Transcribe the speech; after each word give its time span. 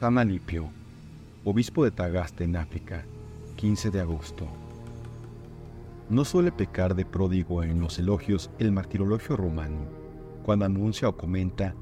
San 0.00 0.16
Alipio, 0.16 0.70
obispo 1.44 1.84
de 1.84 1.90
Tagaste 1.90 2.44
en 2.44 2.56
África, 2.56 3.04
15 3.56 3.90
de 3.90 4.00
agosto. 4.00 4.48
No 6.08 6.24
suele 6.24 6.52
pecar 6.52 6.94
de 6.94 7.04
pródigo 7.04 7.62
en 7.62 7.80
los 7.80 7.98
elogios 7.98 8.50
el 8.58 8.72
martirologio 8.72 9.36
romano, 9.36 9.84
cuando 10.42 10.64
anuncia 10.64 11.06
o 11.06 11.18
comenta 11.18 11.74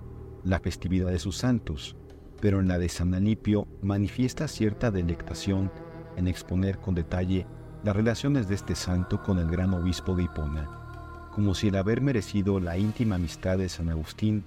la 0.43 0.59
festividad 0.59 1.12
de 1.12 1.21
sus 1.21 1.37
santos, 1.37 1.94
pero 2.40 2.58
en 2.58 2.67
la 2.67 2.78
de 2.78 2.88
San 2.88 3.15
Alipio 3.15 3.69
manifiesta 3.83 4.48
cierta 4.48 4.90
delectación 4.90 5.71
en 6.16 6.26
exponer 6.26 6.78
con 6.78 6.96
detalle 6.96 7.46
las 7.85 7.94
relaciones 7.94 8.48
de 8.48 8.56
este 8.56 8.74
santo 8.74 9.22
con 9.22 9.38
el 9.38 9.48
gran 9.48 9.72
obispo 9.74 10.16
de 10.16 10.24
Hipona, 10.24 11.30
como 11.32 11.54
si 11.54 11.69
el 11.69 11.76
haber 11.76 12.00
merecido 12.00 12.58
la 12.58 12.78
íntima 12.78 13.14
amistad 13.14 13.58
de 13.58 13.69
San 13.69 13.88
Agustín 13.88 14.42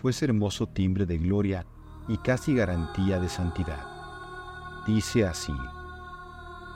fuese 0.00 0.26
hermoso 0.26 0.68
timbre 0.68 1.04
de 1.04 1.18
gloria 1.18 1.66
y 2.08 2.16
casi 2.18 2.54
garantía 2.54 3.20
de 3.20 3.28
santidad. 3.28 3.84
Dice 4.86 5.26
así, 5.26 5.54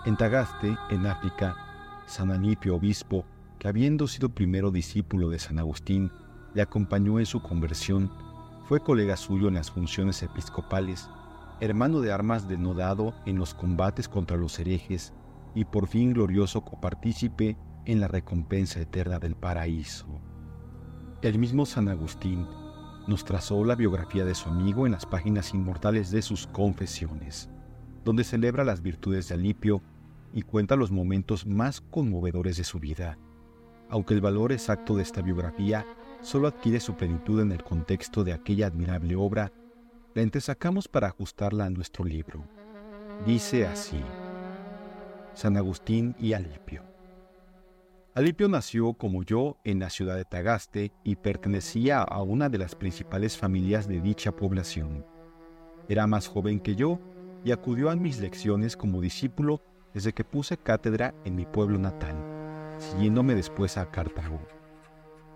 en 0.05 0.16
Tagaste, 0.16 0.77
en 0.91 1.06
África, 1.06 1.56
San 2.06 2.30
Alipio, 2.30 2.77
obispo, 2.77 3.25
que 3.59 3.69
habiendo 3.69 4.06
sido 4.06 4.29
primero 4.29 4.70
discípulo 4.70 5.30
de 5.30 5.39
San 5.39 5.59
Agustín, 5.59 6.11
le 6.55 6.62
acompañó 6.62 7.19
en 7.19 7.27
su 7.27 7.41
conversión, 7.41 8.12
fue 8.69 8.80
colega 8.80 9.16
suyo 9.16 9.48
en 9.48 9.55
las 9.55 9.70
funciones 9.70 10.23
episcopales, 10.23 11.09
hermano 11.61 12.01
de 12.01 12.12
armas 12.12 12.48
denodado 12.48 13.14
en 13.25 13.39
los 13.39 13.55
combates 13.55 14.09
contra 14.09 14.37
los 14.37 14.59
herejes 14.59 15.12
y 15.55 15.64
por 15.64 15.87
fin 15.87 16.12
glorioso 16.12 16.62
copartícipe 16.62 17.56
en 17.84 18.01
la 18.01 18.09
recompensa 18.09 18.80
eterna 18.80 19.19
del 19.19 19.37
paraíso. 19.37 20.06
El 21.23 21.39
mismo 21.39 21.64
San 21.67 21.89
Agustín 21.89 22.47
nos 23.06 23.24
trazó 23.24 23.65
la 23.65 23.74
biografía 23.74 24.24
de 24.24 24.34
su 24.34 24.48
amigo 24.48 24.87
en 24.87 24.92
las 24.92 25.06
páginas 25.06 25.55
inmortales 25.55 26.11
de 26.11 26.23
sus 26.23 26.47
confesiones, 26.47 27.48
donde 28.05 28.25
celebra 28.25 28.64
las 28.64 28.83
virtudes 28.83 29.28
de 29.28 29.34
Alipio 29.34 29.83
y 30.33 30.42
cuenta 30.42 30.77
los 30.77 30.91
momentos 30.91 31.47
más 31.47 31.80
conmovedores 31.80 32.56
de 32.56 32.64
su 32.64 32.78
vida, 32.78 33.19
aunque 33.91 34.14
el 34.14 34.20
valor 34.20 34.53
exacto 34.53 34.97
de 34.97 35.03
esta 35.03 35.20
biografía 35.20 35.84
solo 36.23 36.48
adquiere 36.48 36.80
su 36.80 36.95
plenitud 36.95 37.41
en 37.41 37.53
el 37.53 37.62
contexto 37.62 38.25
de 38.25 38.33
aquella 38.33 38.67
admirable 38.69 39.17
obra, 39.17 39.53
la 40.14 40.23
entresacamos 40.23 40.89
para 40.89 41.08
ajustarla 41.08 41.67
a 41.67 41.70
nuestro 41.70 42.05
libro. 42.05 42.45
Dice 43.27 43.67
así, 43.67 44.00
San 45.34 45.56
Agustín 45.56 46.14
y 46.19 46.33
Alipio. 46.33 46.92
Alipio 48.14 48.46
nació 48.46 48.92
como 48.92 49.22
yo 49.22 49.56
en 49.64 49.78
la 49.78 49.88
ciudad 49.88 50.16
de 50.16 50.27
Tagaste 50.27 50.92
y 51.02 51.16
pertenecía 51.16 52.02
a 52.02 52.20
una 52.20 52.50
de 52.50 52.58
las 52.58 52.74
principales 52.74 53.38
familias 53.38 53.88
de 53.88 54.02
dicha 54.02 54.32
población. 54.32 55.06
Era 55.88 56.06
más 56.06 56.28
joven 56.28 56.60
que 56.60 56.77
yo 56.77 57.00
y 57.42 57.52
acudió 57.52 57.88
a 57.88 57.96
mis 57.96 58.20
lecciones 58.20 58.77
como 58.77 59.00
discípulo 59.00 59.62
desde 59.94 60.12
que 60.12 60.24
puse 60.24 60.58
cátedra 60.58 61.14
en 61.24 61.36
mi 61.36 61.46
pueblo 61.46 61.78
natal, 61.78 62.14
siguiéndome 62.78 63.34
después 63.34 63.78
a 63.78 63.90
Cartago. 63.90 64.46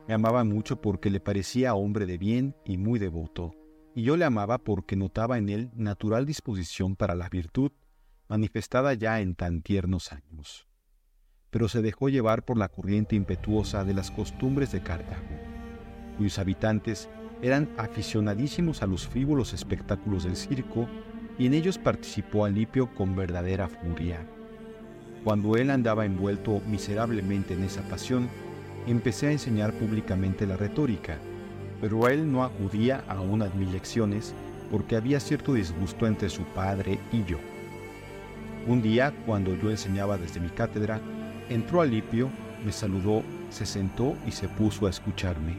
Me 0.06 0.12
amaba 0.12 0.44
mucho 0.44 0.78
porque 0.78 1.08
le 1.08 1.19
parecía 1.19 1.74
hombre 1.74 2.04
de 2.04 2.19
bien 2.19 2.54
y 2.66 2.77
muy 2.77 2.98
devoto, 2.98 3.54
y 3.94 4.02
yo 4.02 4.19
le 4.19 4.27
amaba 4.27 4.58
porque 4.58 4.97
notaba 4.97 5.38
en 5.38 5.48
él 5.48 5.70
natural 5.74 6.27
disposición 6.27 6.94
para 6.94 7.14
la 7.14 7.30
virtud, 7.30 7.72
manifestada 8.28 8.92
ya 8.92 9.20
en 9.20 9.34
tan 9.34 9.62
tiernos 9.62 10.12
años 10.12 10.66
pero 11.57 11.71
se 11.71 11.81
dejó 11.81 12.11
llevar 12.11 12.43
por 12.43 12.59
la 12.59 12.69
corriente 12.69 13.17
impetuosa 13.17 13.83
de 13.83 13.95
las 13.95 14.11
costumbres 14.11 14.73
de 14.73 14.83
Cartago, 14.83 15.25
cuyos 16.19 16.39
habitantes 16.39 17.09
eran 17.41 17.71
aficionadísimos 17.79 18.83
a 18.83 18.87
los 18.87 19.09
frívolos 19.09 19.55
espectáculos 19.55 20.25
del 20.25 20.37
circo 20.37 20.87
y 21.39 21.47
en 21.47 21.55
ellos 21.55 21.79
participó 21.79 22.45
Alipio 22.45 22.95
con 22.95 23.17
verdadera 23.17 23.71
furia. 23.71 24.19
Cuando 25.25 25.57
él 25.57 25.71
andaba 25.71 26.05
envuelto 26.05 26.61
miserablemente 26.69 27.55
en 27.55 27.65
esa 27.65 27.81
pasión, 27.89 28.28
empecé 28.87 29.28
a 29.28 29.33
enseñar 29.33 29.72
públicamente 29.72 30.47
la 30.47 30.59
retórica, 30.59 31.16
pero 31.81 32.06
él 32.09 32.31
no 32.31 32.45
acudía 32.45 33.03
aún 33.09 33.41
a 33.41 33.49
mis 33.49 33.71
lecciones 33.71 34.34
porque 34.71 34.95
había 34.95 35.21
cierto 35.21 35.55
disgusto 35.55 36.06
entre 36.06 36.28
su 36.28 36.43
padre 36.43 36.99
y 37.12 37.25
yo. 37.25 37.39
Un 38.66 38.83
día, 38.83 39.15
cuando 39.25 39.55
yo 39.55 39.71
enseñaba 39.71 40.19
desde 40.19 40.41
mi 40.41 40.50
cátedra, 40.50 41.00
Entró 41.49 41.81
Alipio, 41.81 42.29
me 42.65 42.73
saludó, 42.73 43.23
se 43.51 43.67
sentó 43.67 44.17
y 44.27 44.33
se 44.33 44.49
puso 44.49 44.87
a 44.87 44.91
escucharme. 44.91 45.57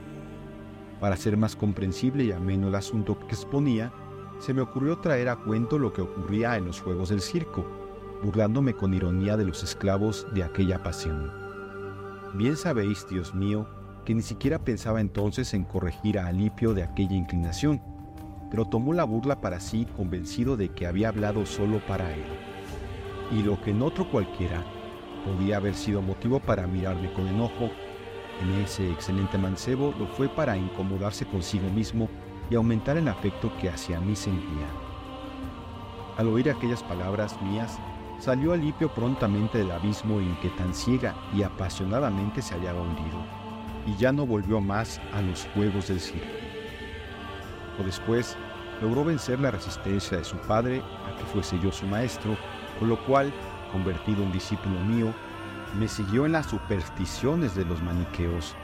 Para 0.99 1.15
ser 1.15 1.37
más 1.37 1.55
comprensible 1.55 2.25
y 2.25 2.33
ameno 2.33 2.67
el 2.67 2.75
asunto 2.75 3.17
que 3.17 3.27
exponía, 3.27 3.93
se 4.39 4.53
me 4.53 4.59
ocurrió 4.59 4.97
traer 4.97 5.29
a 5.29 5.37
cuento 5.37 5.79
lo 5.79 5.93
que 5.93 6.01
ocurría 6.01 6.57
en 6.57 6.65
los 6.65 6.81
juegos 6.81 7.07
del 7.07 7.21
circo, 7.21 7.65
burlándome 8.21 8.73
con 8.73 8.93
ironía 8.93 9.37
de 9.37 9.45
los 9.45 9.63
esclavos 9.63 10.27
de 10.33 10.43
aquella 10.43 10.83
pasión. 10.83 11.31
Bien 12.33 12.57
sabéis, 12.57 13.07
Dios 13.09 13.33
mío, 13.33 13.65
que 14.03 14.13
ni 14.13 14.21
siquiera 14.21 14.59
pensaba 14.59 14.99
entonces 14.99 15.53
en 15.53 15.63
corregir 15.63 16.19
a 16.19 16.27
Alipio 16.27 16.73
de 16.73 16.83
aquella 16.83 17.15
inclinación, 17.15 17.81
pero 18.51 18.65
tomó 18.65 18.91
la 18.91 19.05
burla 19.05 19.39
para 19.39 19.61
sí 19.61 19.87
convencido 19.95 20.57
de 20.57 20.67
que 20.69 20.85
había 20.85 21.07
hablado 21.09 21.45
solo 21.45 21.79
para 21.87 22.13
él. 22.13 22.25
Y 23.31 23.41
lo 23.43 23.61
que 23.61 23.71
en 23.71 23.81
otro 23.81 24.09
cualquiera 24.09 24.65
podía 25.27 25.57
haber 25.57 25.75
sido 25.75 26.01
motivo 26.01 26.39
para 26.39 26.67
mirarme 26.67 27.11
con 27.11 27.27
enojo, 27.27 27.69
en 28.41 28.61
ese 28.63 28.89
excelente 28.91 29.37
mancebo 29.37 29.93
lo 29.99 30.07
fue 30.07 30.29
para 30.29 30.55
incomodarse 30.55 31.25
consigo 31.25 31.69
mismo 31.69 32.07
y 32.49 32.55
aumentar 32.55 32.97
el 32.97 33.07
afecto 33.07 33.51
que 33.59 33.69
hacia 33.69 33.99
mí 33.99 34.15
sentía. 34.15 34.67
Al 36.17 36.27
oír 36.27 36.49
aquellas 36.49 36.83
palabras 36.83 37.39
mías, 37.41 37.77
salió 38.19 38.53
Alipio 38.53 38.93
prontamente 38.93 39.57
del 39.57 39.71
abismo 39.71 40.19
en 40.19 40.35
que 40.37 40.49
tan 40.49 40.73
ciega 40.73 41.15
y 41.35 41.43
apasionadamente 41.43 42.41
se 42.41 42.55
hallaba 42.55 42.81
hundido, 42.81 43.19
y 43.85 43.95
ya 43.97 44.11
no 44.11 44.25
volvió 44.25 44.61
más 44.61 45.01
a 45.13 45.21
los 45.21 45.47
juegos 45.53 45.89
del 45.89 45.99
circo. 45.99 46.27
O 47.79 47.83
después 47.83 48.37
logró 48.81 49.03
vencer 49.03 49.39
la 49.39 49.51
resistencia 49.51 50.17
de 50.17 50.23
su 50.23 50.37
padre 50.37 50.81
a 51.05 51.15
que 51.17 51.25
fuese 51.25 51.59
yo 51.59 51.71
su 51.71 51.85
maestro, 51.85 52.37
con 52.79 52.89
lo 52.89 53.03
cual 53.05 53.33
convertido 53.71 54.23
en 54.23 54.31
discípulo 54.31 54.79
mío, 54.79 55.13
me 55.77 55.87
siguió 55.87 56.25
en 56.25 56.31
las 56.31 56.47
supersticiones 56.47 57.55
de 57.55 57.65
los 57.65 57.81
maniqueos, 57.81 58.55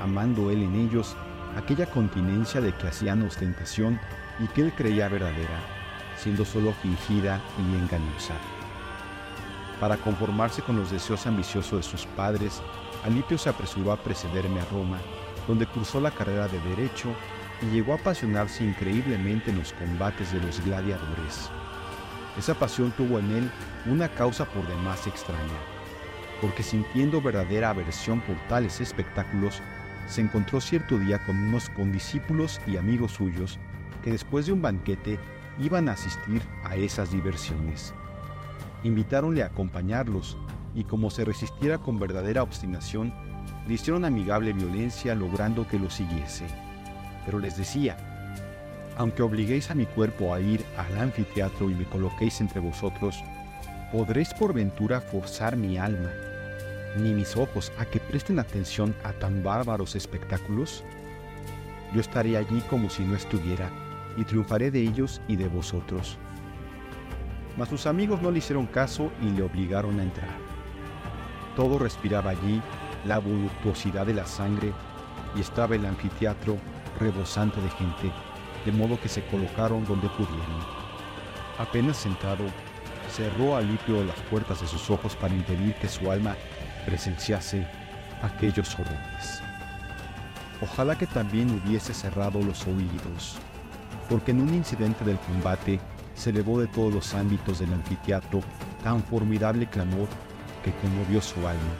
amando 0.00 0.50
él 0.50 0.62
en 0.62 0.74
ellos 0.76 1.16
aquella 1.56 1.86
continencia 1.86 2.60
de 2.60 2.72
que 2.72 2.88
hacían 2.88 3.22
ostentación 3.22 3.98
y 4.38 4.46
que 4.48 4.62
él 4.62 4.72
creía 4.76 5.08
verdadera, 5.08 5.58
siendo 6.16 6.44
solo 6.44 6.72
fingida 6.72 7.40
y 7.58 7.76
engañosa. 7.76 8.34
Para 9.80 9.96
conformarse 9.96 10.62
con 10.62 10.76
los 10.76 10.90
deseos 10.90 11.26
ambiciosos 11.26 11.78
de 11.78 11.82
sus 11.82 12.06
padres, 12.06 12.60
Alipio 13.04 13.38
se 13.38 13.48
apresuró 13.48 13.92
a 13.92 13.96
precederme 13.96 14.60
a 14.60 14.64
Roma, 14.66 14.98
donde 15.48 15.66
cursó 15.66 16.00
la 16.00 16.10
carrera 16.10 16.48
de 16.48 16.60
Derecho 16.60 17.08
y 17.62 17.66
llegó 17.66 17.92
a 17.92 17.96
apasionarse 17.96 18.64
increíblemente 18.64 19.50
en 19.50 19.58
los 19.58 19.72
combates 19.72 20.32
de 20.32 20.40
los 20.40 20.62
gladiadores. 20.64 21.50
Esa 22.40 22.54
pasión 22.54 22.90
tuvo 22.92 23.18
en 23.18 23.30
él 23.32 23.50
una 23.84 24.08
causa 24.08 24.46
por 24.46 24.66
demás 24.66 25.06
extraña, 25.06 25.60
porque 26.40 26.62
sintiendo 26.62 27.20
verdadera 27.20 27.68
aversión 27.68 28.22
por 28.22 28.34
tales 28.48 28.80
espectáculos, 28.80 29.60
se 30.06 30.22
encontró 30.22 30.58
cierto 30.62 30.98
día 30.98 31.22
con 31.26 31.36
unos 31.36 31.68
condiscípulos 31.68 32.58
y 32.66 32.78
amigos 32.78 33.12
suyos 33.12 33.58
que 34.02 34.12
después 34.12 34.46
de 34.46 34.52
un 34.52 34.62
banquete 34.62 35.18
iban 35.60 35.90
a 35.90 35.92
asistir 35.92 36.40
a 36.64 36.76
esas 36.76 37.12
diversiones. 37.12 37.92
Invitáronle 38.84 39.42
a 39.42 39.48
acompañarlos 39.48 40.38
y 40.74 40.84
como 40.84 41.10
se 41.10 41.26
resistiera 41.26 41.76
con 41.76 41.98
verdadera 41.98 42.42
obstinación, 42.42 43.12
le 43.68 43.74
hicieron 43.74 44.06
amigable 44.06 44.54
violencia 44.54 45.14
logrando 45.14 45.68
que 45.68 45.78
lo 45.78 45.90
siguiese. 45.90 46.46
Pero 47.26 47.38
les 47.38 47.58
decía, 47.58 48.09
aunque 48.96 49.22
obliguéis 49.22 49.70
a 49.70 49.74
mi 49.74 49.86
cuerpo 49.86 50.34
a 50.34 50.40
ir 50.40 50.64
al 50.76 50.98
anfiteatro 50.98 51.70
y 51.70 51.74
me 51.74 51.84
coloquéis 51.84 52.40
entre 52.40 52.60
vosotros, 52.60 53.22
¿podréis 53.92 54.34
por 54.34 54.52
ventura 54.52 55.00
forzar 55.00 55.56
mi 55.56 55.78
alma, 55.78 56.10
ni 56.96 57.12
mis 57.14 57.36
ojos 57.36 57.72
a 57.78 57.84
que 57.84 58.00
presten 58.00 58.38
atención 58.38 58.94
a 59.04 59.12
tan 59.12 59.42
bárbaros 59.42 59.94
espectáculos? 59.96 60.84
Yo 61.94 62.00
estaré 62.00 62.36
allí 62.36 62.60
como 62.68 62.90
si 62.90 63.02
no 63.04 63.16
estuviera, 63.16 63.70
y 64.16 64.24
triunfaré 64.24 64.70
de 64.70 64.80
ellos 64.80 65.20
y 65.28 65.36
de 65.36 65.48
vosotros. 65.48 66.18
Mas 67.56 67.68
sus 67.68 67.86
amigos 67.86 68.22
no 68.22 68.30
le 68.30 68.38
hicieron 68.38 68.66
caso 68.66 69.10
y 69.22 69.30
le 69.30 69.42
obligaron 69.42 69.98
a 69.98 70.02
entrar. 70.02 70.38
Todo 71.56 71.78
respiraba 71.78 72.30
allí 72.30 72.62
la 73.04 73.18
voluptuosidad 73.18 74.06
de 74.06 74.14
la 74.14 74.26
sangre 74.26 74.72
y 75.36 75.40
estaba 75.40 75.74
el 75.74 75.84
anfiteatro 75.84 76.58
rebosante 76.98 77.60
de 77.60 77.70
gente 77.70 78.12
de 78.64 78.72
modo 78.72 79.00
que 79.00 79.08
se 79.08 79.24
colocaron 79.26 79.84
donde 79.84 80.08
pudieron. 80.08 80.80
Apenas 81.58 81.96
sentado, 81.96 82.44
cerró 83.10 83.56
Alipio 83.56 84.04
las 84.04 84.18
puertas 84.30 84.60
de 84.60 84.66
sus 84.66 84.90
ojos 84.90 85.16
para 85.16 85.34
impedir 85.34 85.74
que 85.74 85.88
su 85.88 86.10
alma 86.10 86.36
presenciase 86.86 87.66
aquellos 88.22 88.74
horrores. 88.74 89.42
Ojalá 90.62 90.96
que 90.96 91.06
también 91.06 91.50
hubiese 91.50 91.94
cerrado 91.94 92.42
los 92.42 92.66
oídos, 92.66 93.36
porque 94.08 94.30
en 94.30 94.40
un 94.40 94.54
incidente 94.54 95.04
del 95.04 95.18
combate 95.18 95.80
se 96.14 96.30
elevó 96.30 96.60
de 96.60 96.66
todos 96.66 96.92
los 96.92 97.14
ámbitos 97.14 97.60
del 97.60 97.72
anfiteatro 97.72 98.40
tan 98.84 99.02
formidable 99.02 99.66
clamor 99.66 100.08
que 100.62 100.72
conmovió 100.72 101.22
su 101.22 101.38
alma, 101.46 101.72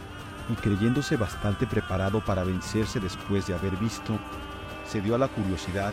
y 0.49 0.55
creyéndose 0.55 1.17
bastante 1.17 1.67
preparado 1.67 2.25
para 2.25 2.45
vencerse 2.45 3.01
después 3.01 3.47
de 3.47 3.55
haber 3.55 3.77
visto, 3.77 4.19
se 4.87 5.01
dio 5.01 5.15
a 5.15 5.19
la 5.19 5.29
curiosidad, 5.29 5.93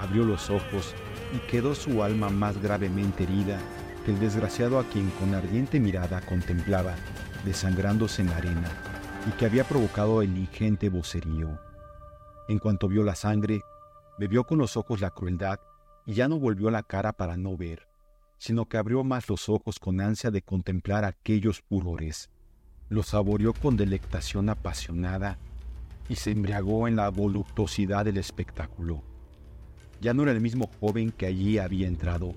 abrió 0.00 0.24
los 0.24 0.50
ojos 0.50 0.94
y 1.34 1.38
quedó 1.50 1.74
su 1.74 2.02
alma 2.02 2.30
más 2.30 2.60
gravemente 2.60 3.24
herida 3.24 3.58
que 4.04 4.12
el 4.12 4.20
desgraciado 4.20 4.78
a 4.78 4.84
quien 4.84 5.10
con 5.10 5.34
ardiente 5.34 5.80
mirada 5.80 6.20
contemplaba, 6.20 6.94
desangrándose 7.44 8.22
en 8.22 8.30
la 8.30 8.36
arena, 8.36 8.70
y 9.28 9.32
que 9.32 9.46
había 9.46 9.64
provocado 9.64 10.22
el 10.22 10.36
ingente 10.36 10.88
vocerío. 10.88 11.58
En 12.48 12.58
cuanto 12.58 12.86
vio 12.86 13.02
la 13.02 13.16
sangre, 13.16 13.62
bebió 14.18 14.44
con 14.44 14.58
los 14.58 14.76
ojos 14.76 15.00
la 15.00 15.10
crueldad 15.10 15.58
y 16.06 16.14
ya 16.14 16.28
no 16.28 16.38
volvió 16.38 16.70
la 16.70 16.84
cara 16.84 17.12
para 17.12 17.36
no 17.36 17.56
ver, 17.56 17.88
sino 18.38 18.66
que 18.66 18.76
abrió 18.76 19.02
más 19.02 19.28
los 19.28 19.48
ojos 19.48 19.80
con 19.80 20.00
ansia 20.00 20.30
de 20.30 20.42
contemplar 20.42 21.04
aquellos 21.04 21.62
furores. 21.68 22.30
Los 22.88 23.08
saboreó 23.08 23.52
con 23.52 23.76
delectación 23.76 24.48
apasionada 24.48 25.38
y 26.08 26.14
se 26.14 26.30
embriagó 26.30 26.86
en 26.86 26.94
la 26.94 27.08
voluptuosidad 27.08 28.04
del 28.04 28.18
espectáculo. 28.18 29.02
Ya 30.00 30.14
no 30.14 30.22
era 30.22 30.32
el 30.32 30.40
mismo 30.40 30.70
joven 30.80 31.10
que 31.10 31.26
allí 31.26 31.58
había 31.58 31.86
entrado, 31.86 32.34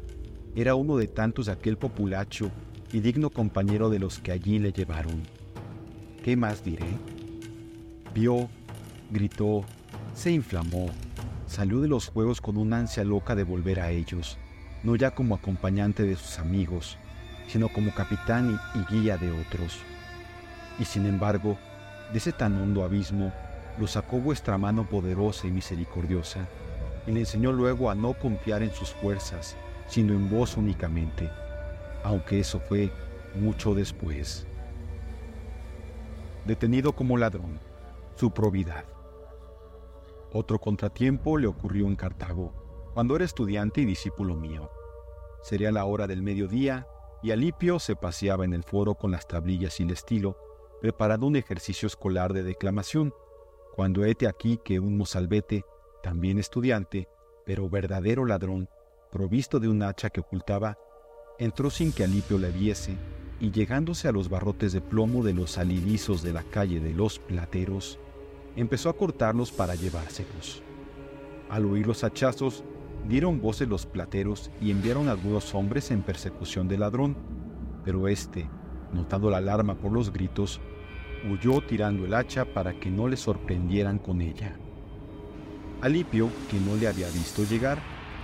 era 0.56 0.76
uno 0.76 0.98
de 0.98 1.08
tantos 1.08 1.48
aquel 1.48 1.78
populacho 1.78 2.52
y 2.92 3.00
digno 3.02 3.30
compañero 3.30 3.90
de 3.90 4.00
los 4.00 4.20
que 4.20 4.32
allí 4.32 4.60
le 4.60 4.72
llevaron. 4.72 5.22
¿Qué 6.24 6.36
más 6.36 6.64
diré? 6.64 6.88
Vio, 8.14 8.50
gritó, 9.12 9.64
se 10.14 10.32
inflamó, 10.32 10.88
salió 11.48 11.82
de 11.82 11.88
los 11.88 12.10
juegos 12.10 12.42
con 12.42 12.58
una 12.58 12.80
ansia 12.80 13.04
loca 13.04 13.36
de 13.36 13.44
volver 13.44 13.80
a 13.80 13.92
ellos, 13.92 14.38
no 14.84 14.96
ya 14.96 15.12
como 15.12 15.36
acompañante 15.36 16.04
de 16.04 16.16
sus 16.16 16.40
amigos, 16.40 16.98
sino 17.48 17.70
como 17.70 17.94
capitán 17.94 18.60
y, 18.76 18.94
guía 18.94 19.18
de 19.18 19.32
otros. 19.32 19.78
Y 20.80 20.86
sin 20.86 21.06
embargo, 21.06 21.58
de 22.12 22.18
ese 22.18 22.32
tan 22.32 22.60
hondo 22.60 22.84
abismo, 22.84 23.32
lo 23.80 23.88
sacó 23.88 24.18
vuestra 24.18 24.58
mano 24.58 24.90
poderosa 24.90 25.48
y 25.48 25.52
misericordiosa, 25.52 26.48
y 27.10 27.12
le 27.12 27.22
enseñó 27.22 27.52
luego 27.52 27.90
a 27.90 27.96
no 27.96 28.14
confiar 28.14 28.62
en 28.62 28.72
sus 28.72 28.92
fuerzas, 28.94 29.58
sino 29.88 30.14
en 30.14 30.30
vos 30.30 30.56
únicamente, 30.58 31.28
aunque 32.04 32.40
eso 32.40 32.60
fue 32.60 32.92
mucho 33.34 33.74
después. 33.74 34.46
Detenido 36.46 36.94
como 36.94 37.18
ladrón, 37.18 37.60
su 38.14 38.30
probidad. 38.30 38.86
Otro 40.32 40.60
contratiempo 40.60 41.40
le 41.40 41.48
ocurrió 41.48 41.88
en 41.88 41.96
Cartago, 41.96 42.54
cuando 42.94 43.16
era 43.16 43.26
estudiante 43.26 43.82
y 43.82 43.86
discípulo 43.86 44.36
mío. 44.36 44.70
Sería 45.42 45.72
la 45.72 45.86
hora 45.86 46.06
del 46.06 46.22
mediodía 46.22 46.86
y 47.24 47.32
Alipio 47.32 47.80
se 47.80 47.96
paseaba 47.96 48.46
en 48.46 48.54
el 48.54 48.64
foro 48.64 48.94
con 48.94 49.10
las 49.10 49.28
tablillas 49.28 49.80
y 49.80 49.84
el 49.84 49.90
estilo, 49.90 50.38
preparando 50.80 51.26
un 51.26 51.38
ejercicio 51.38 51.88
escolar 51.88 52.34
de 52.34 52.44
declamación, 52.44 53.16
cuando 53.76 54.06
hete 54.06 54.28
aquí 54.28 54.60
que 54.64 54.80
un 54.80 54.96
mozalbete, 54.96 55.66
también 56.02 56.40
estudiante, 56.40 57.08
pero 57.46 57.70
verdadero 57.70 58.26
ladrón, 58.26 58.70
provisto 59.12 59.60
de 59.60 59.68
un 59.68 59.82
hacha 59.84 60.10
que 60.10 60.22
ocultaba, 60.22 60.78
entró 61.40 61.70
sin 61.70 61.92
que 61.92 62.04
Alipio 62.04 62.38
le 62.38 62.52
viese 62.52 62.96
y 63.40 63.52
llegándose 63.52 64.08
a 64.08 64.12
los 64.12 64.30
barrotes 64.30 64.74
de 64.74 64.82
plomo 64.82 65.24
de 65.24 65.34
los 65.34 65.52
salidizos 65.52 66.22
de 66.22 66.34
la 66.34 66.44
calle 66.44 66.80
de 66.80 66.94
los 66.94 67.20
plateros, 67.20 68.00
empezó 68.56 68.90
a 68.90 68.98
cortarlos 68.98 69.52
para 69.52 69.76
llevárselos. 69.76 70.62
Al 71.50 71.66
oír 71.66 71.88
los 71.88 72.04
hachazos, 72.04 72.64
dieron 73.08 73.42
voces 73.42 73.68
los 73.68 73.86
plateros 73.86 74.52
y 74.62 74.72
enviaron 74.72 75.08
algunos 75.08 75.56
hombres 75.56 75.90
en 75.92 76.02
persecución 76.02 76.68
del 76.68 76.82
ladrón, 76.82 77.16
pero 77.86 78.08
éste, 78.08 78.50
notando 78.94 79.30
la 79.30 79.38
alarma 79.38 79.76
por 79.76 79.92
los 79.92 80.12
gritos, 80.12 80.60
huyó 81.30 81.62
tirando 81.62 82.06
el 82.06 82.14
hacha 82.14 82.46
para 82.46 82.80
que 82.80 82.92
no 82.92 83.08
le 83.08 83.18
sorprendieran 83.18 83.98
con 84.00 84.22
ella. 84.22 84.58
Alipio, 85.82 86.30
que 86.50 86.60
no 86.60 86.76
le 86.76 86.88
había 86.88 87.08
visto 87.10 87.44
llegar, 87.44 87.80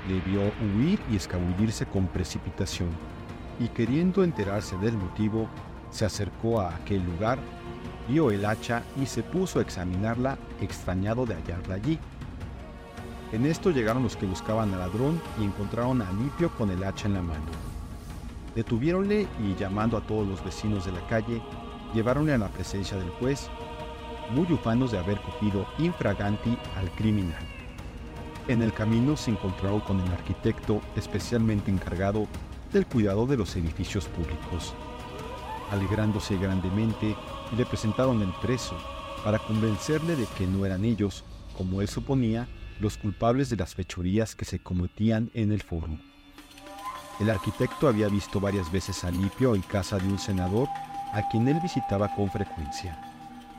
le 0.07 0.19
vio 0.21 0.41
huir 0.61 0.99
y 1.11 1.15
escabullirse 1.15 1.85
con 1.85 2.07
precipitación, 2.07 2.89
y 3.59 3.69
queriendo 3.69 4.23
enterarse 4.23 4.77
del 4.77 4.97
motivo, 4.97 5.49
se 5.89 6.05
acercó 6.05 6.61
a 6.61 6.75
aquel 6.75 7.03
lugar 7.05 7.39
vio 8.07 8.31
el 8.31 8.45
hacha 8.45 8.83
y 9.01 9.05
se 9.05 9.23
puso 9.23 9.59
a 9.59 9.61
examinarla, 9.61 10.37
extrañado 10.61 11.25
de 11.25 11.35
hallarla 11.35 11.75
allí. 11.75 11.99
En 13.31 13.45
esto 13.45 13.71
llegaron 13.71 14.03
los 14.03 14.15
que 14.15 14.25
buscaban 14.25 14.73
al 14.73 14.79
ladrón 14.79 15.21
y 15.39 15.43
encontraron 15.43 16.01
a 16.01 16.09
Alipio 16.09 16.49
con 16.51 16.69
el 16.69 16.83
hacha 16.83 17.07
en 17.07 17.15
la 17.15 17.21
mano. 17.21 17.45
Detuviéronle 18.55 19.27
y 19.39 19.55
llamando 19.55 19.97
a 19.97 20.01
todos 20.01 20.25
los 20.25 20.43
vecinos 20.43 20.85
de 20.85 20.93
la 20.93 21.05
calle, 21.07 21.41
llevaronle 21.93 22.33
a 22.33 22.37
la 22.37 22.47
presencia 22.47 22.97
del 22.97 23.09
juez, 23.09 23.49
muy 24.31 24.51
ufanos 24.51 24.91
de 24.91 24.99
haber 24.99 25.19
cogido 25.21 25.65
infraganti 25.77 26.57
al 26.77 26.89
criminal. 26.91 27.44
En 28.47 28.61
el 28.61 28.73
camino 28.73 29.17
se 29.17 29.31
encontró 29.31 29.83
con 29.83 29.99
el 29.99 30.11
arquitecto 30.11 30.81
especialmente 30.95 31.71
encargado 31.71 32.27
del 32.71 32.85
cuidado 32.85 33.25
de 33.25 33.37
los 33.37 33.55
edificios 33.55 34.05
públicos. 34.05 34.75
Alegrándose 35.71 36.37
grandemente, 36.37 37.15
le 37.57 37.65
presentaron 37.65 38.21
el 38.21 38.31
preso 38.41 38.77
para 39.23 39.39
convencerle 39.39 40.15
de 40.15 40.27
que 40.37 40.45
no 40.45 40.63
eran 40.65 40.85
ellos, 40.85 41.23
como 41.57 41.81
él 41.81 41.87
suponía, 41.87 42.47
los 42.79 42.97
culpables 42.97 43.49
de 43.49 43.55
las 43.55 43.73
fechorías 43.73 44.35
que 44.35 44.45
se 44.45 44.59
cometían 44.59 45.31
en 45.33 45.51
el 45.51 45.63
foro. 45.63 45.97
El 47.19 47.29
arquitecto 47.29 47.87
había 47.87 48.09
visto 48.09 48.39
varias 48.39 48.71
veces 48.71 49.03
a 49.03 49.09
Lipio 49.09 49.55
en 49.55 49.61
casa 49.61 49.97
de 49.97 50.07
un 50.07 50.19
senador 50.19 50.67
a 51.13 51.27
quien 51.29 51.47
él 51.47 51.59
visitaba 51.63 52.13
con 52.13 52.29
frecuencia. 52.29 52.99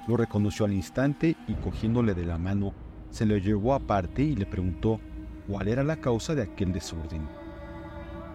Lo 0.07 0.17
reconoció 0.17 0.67
al 0.67 0.75
instante 0.75 1.37
y 1.49 1.55
cogiéndole 1.55 2.15
de 2.15 2.27
la 2.27 2.39
mano, 2.39 2.75
se 3.11 3.27
lo 3.27 3.37
llevó 3.37 3.75
aparte 3.75 4.23
y 4.23 4.37
le 4.37 4.47
preguntó 4.47 5.01
cuál 5.47 5.69
era 5.69 5.85
la 5.85 5.97
causa 5.97 6.35
de 6.35 6.43
aquel 6.43 6.73
desorden. 6.73 7.29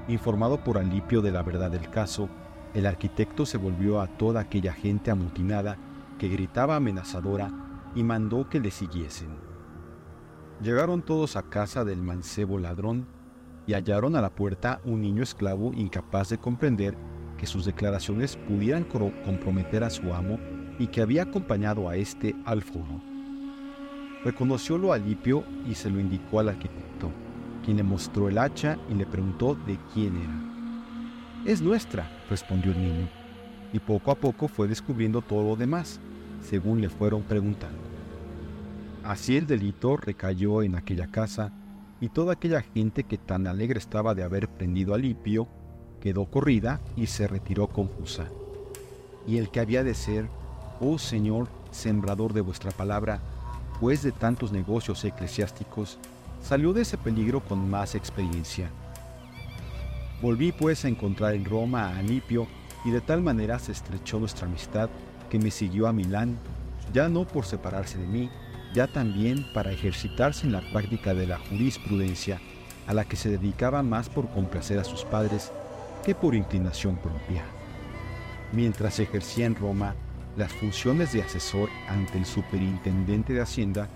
Informado 0.08 0.64
por 0.64 0.78
Alipio 0.78 1.22
de 1.22 1.32
la 1.32 1.44
verdad 1.44 1.72
del 1.72 1.90
caso, 1.90 2.30
el 2.74 2.86
arquitecto 2.86 3.46
se 3.46 3.58
volvió 3.58 4.02
a 4.02 4.08
toda 4.08 4.42
aquella 4.42 4.74
gente 4.74 5.12
amutinada 5.12 5.78
que 6.18 6.30
gritaba 6.30 6.76
amenazadora 6.76 7.52
y 7.96 8.04
mandó 8.04 8.48
que 8.50 8.60
le 8.60 8.72
siguiesen. 8.72 9.30
Llegaron 10.62 11.02
todos 11.02 11.36
a 11.36 11.44
casa 11.44 11.84
del 11.84 12.02
mancebo 12.02 12.60
ladrón 12.60 13.08
y 13.68 13.74
hallaron 13.74 14.16
a 14.16 14.22
la 14.22 14.30
puerta 14.30 14.82
un 14.86 15.02
niño 15.02 15.24
esclavo 15.24 15.72
incapaz 15.74 16.30
de 16.30 16.38
comprender 16.38 16.96
que 17.38 17.48
sus 17.48 17.66
declaraciones 17.66 18.38
pudieran 18.38 18.84
comprometer 18.84 19.84
a 19.84 19.90
su 19.90 20.14
amo 20.14 20.38
y 20.78 20.88
que 20.88 21.02
había 21.02 21.24
acompañado 21.24 21.90
a 21.90 21.96
éste 21.96 22.36
al 22.46 22.62
foro. 22.62 23.11
Reconociólo 24.24 24.92
a 24.92 24.98
Alipio 24.98 25.44
y 25.68 25.74
se 25.74 25.90
lo 25.90 26.00
indicó 26.00 26.40
al 26.40 26.50
arquitecto, 26.50 27.10
quien 27.66 27.78
le 27.78 27.84
mostró 27.84 28.30
el 28.30 28.38
hacha 28.38 28.78
y 28.88 28.94
le 28.94 29.08
preguntó 29.08 29.56
de 29.56 29.80
quién 29.94 30.16
era. 30.16 31.52
Es 31.52 31.60
nuestra, 31.60 32.08
respondió 32.30 32.72
el 32.72 32.80
niño, 32.80 33.08
y 33.74 33.80
poco 33.80 34.12
a 34.12 34.16
poco 34.16 34.48
fue 34.48 34.68
descubriendo 34.68 35.24
todo 35.24 35.44
lo 35.44 35.56
demás, 35.56 36.00
según 36.40 36.82
le 36.82 36.90
fueron 36.90 37.24
preguntando. 37.24 37.80
Así 39.04 39.38
el 39.38 39.48
delito 39.48 39.98
recayó 39.98 40.62
en 40.62 40.76
aquella 40.76 41.08
casa, 41.08 41.52
y 42.00 42.10
toda 42.10 42.34
aquella 42.34 42.62
gente 42.62 43.04
que 43.04 43.18
tan 43.18 43.48
alegre 43.48 43.80
estaba 43.80 44.14
de 44.14 44.22
haber 44.22 44.48
prendido 44.48 44.94
a 44.94 45.00
Lipio, 45.00 45.48
quedó 46.00 46.26
corrida 46.26 46.80
y 46.96 47.08
se 47.08 47.28
retiró 47.28 47.68
confusa. 47.68 48.28
Y 49.26 49.38
el 49.38 49.50
que 49.50 49.62
había 49.62 49.84
de 49.84 49.96
ser, 49.96 50.28
oh 50.80 51.00
Señor, 51.00 51.48
sembrador 51.72 52.34
de 52.34 52.42
vuestra 52.42 52.70
palabra, 52.70 53.20
pues 53.82 54.02
de 54.02 54.14
tantos 54.14 54.54
negocios 54.54 55.04
eclesiásticos, 55.04 56.00
salió 56.42 56.72
de 56.72 56.84
ese 56.84 56.98
peligro 56.98 57.42
con 57.42 57.70
más 57.70 57.96
experiencia 57.96 58.72
Volví 60.22 60.52
pues 60.52 60.86
a 60.86 60.88
encontrar 60.88 61.34
en 61.34 61.46
Roma 61.46 61.88
a 61.88 61.98
Anipio 61.98 62.48
y 62.86 62.92
de 62.92 63.02
tal 63.02 63.24
manera 63.24 63.58
se 63.58 63.72
estrechó 63.72 64.20
nuestra 64.20 64.46
amistad 64.46 64.88
que 65.32 65.40
me 65.40 65.50
siguió 65.50 65.88
a 65.88 65.94
Milán, 65.94 66.38
ya 66.94 67.10
no 67.10 67.26
por 67.26 67.46
separarse 67.46 67.98
de 67.98 68.06
mí, 68.06 68.30
ya 68.76 68.86
también 68.86 69.52
para 69.52 69.72
ejercitarse 69.72 70.46
en 70.46 70.52
la 70.52 70.62
práctica 70.72 71.16
de 71.16 71.26
la 71.26 71.40
jurisprudencia, 71.40 72.40
a 72.86 72.94
la 72.94 73.06
que 73.06 73.16
se 73.16 73.30
dedicaba 73.30 73.82
más 73.82 74.10
por 74.10 74.30
complacer 74.30 74.78
a 74.78 74.84
sus 74.84 75.06
padres 75.06 75.52
que 76.06 76.14
por 76.14 76.36
inclinación 76.36 76.98
propia. 76.98 77.44
Mientras 78.52 79.00
ejercía 79.00 79.48
en 79.48 79.56
Roma 79.56 79.96
las 80.38 80.52
funciones 80.54 81.12
de 81.12 81.22
asesor 81.22 81.70
ante 81.88 82.18
el 82.18 82.26
superintendente 82.26 83.34
de 83.34 83.42
Hacienda, 83.42 83.90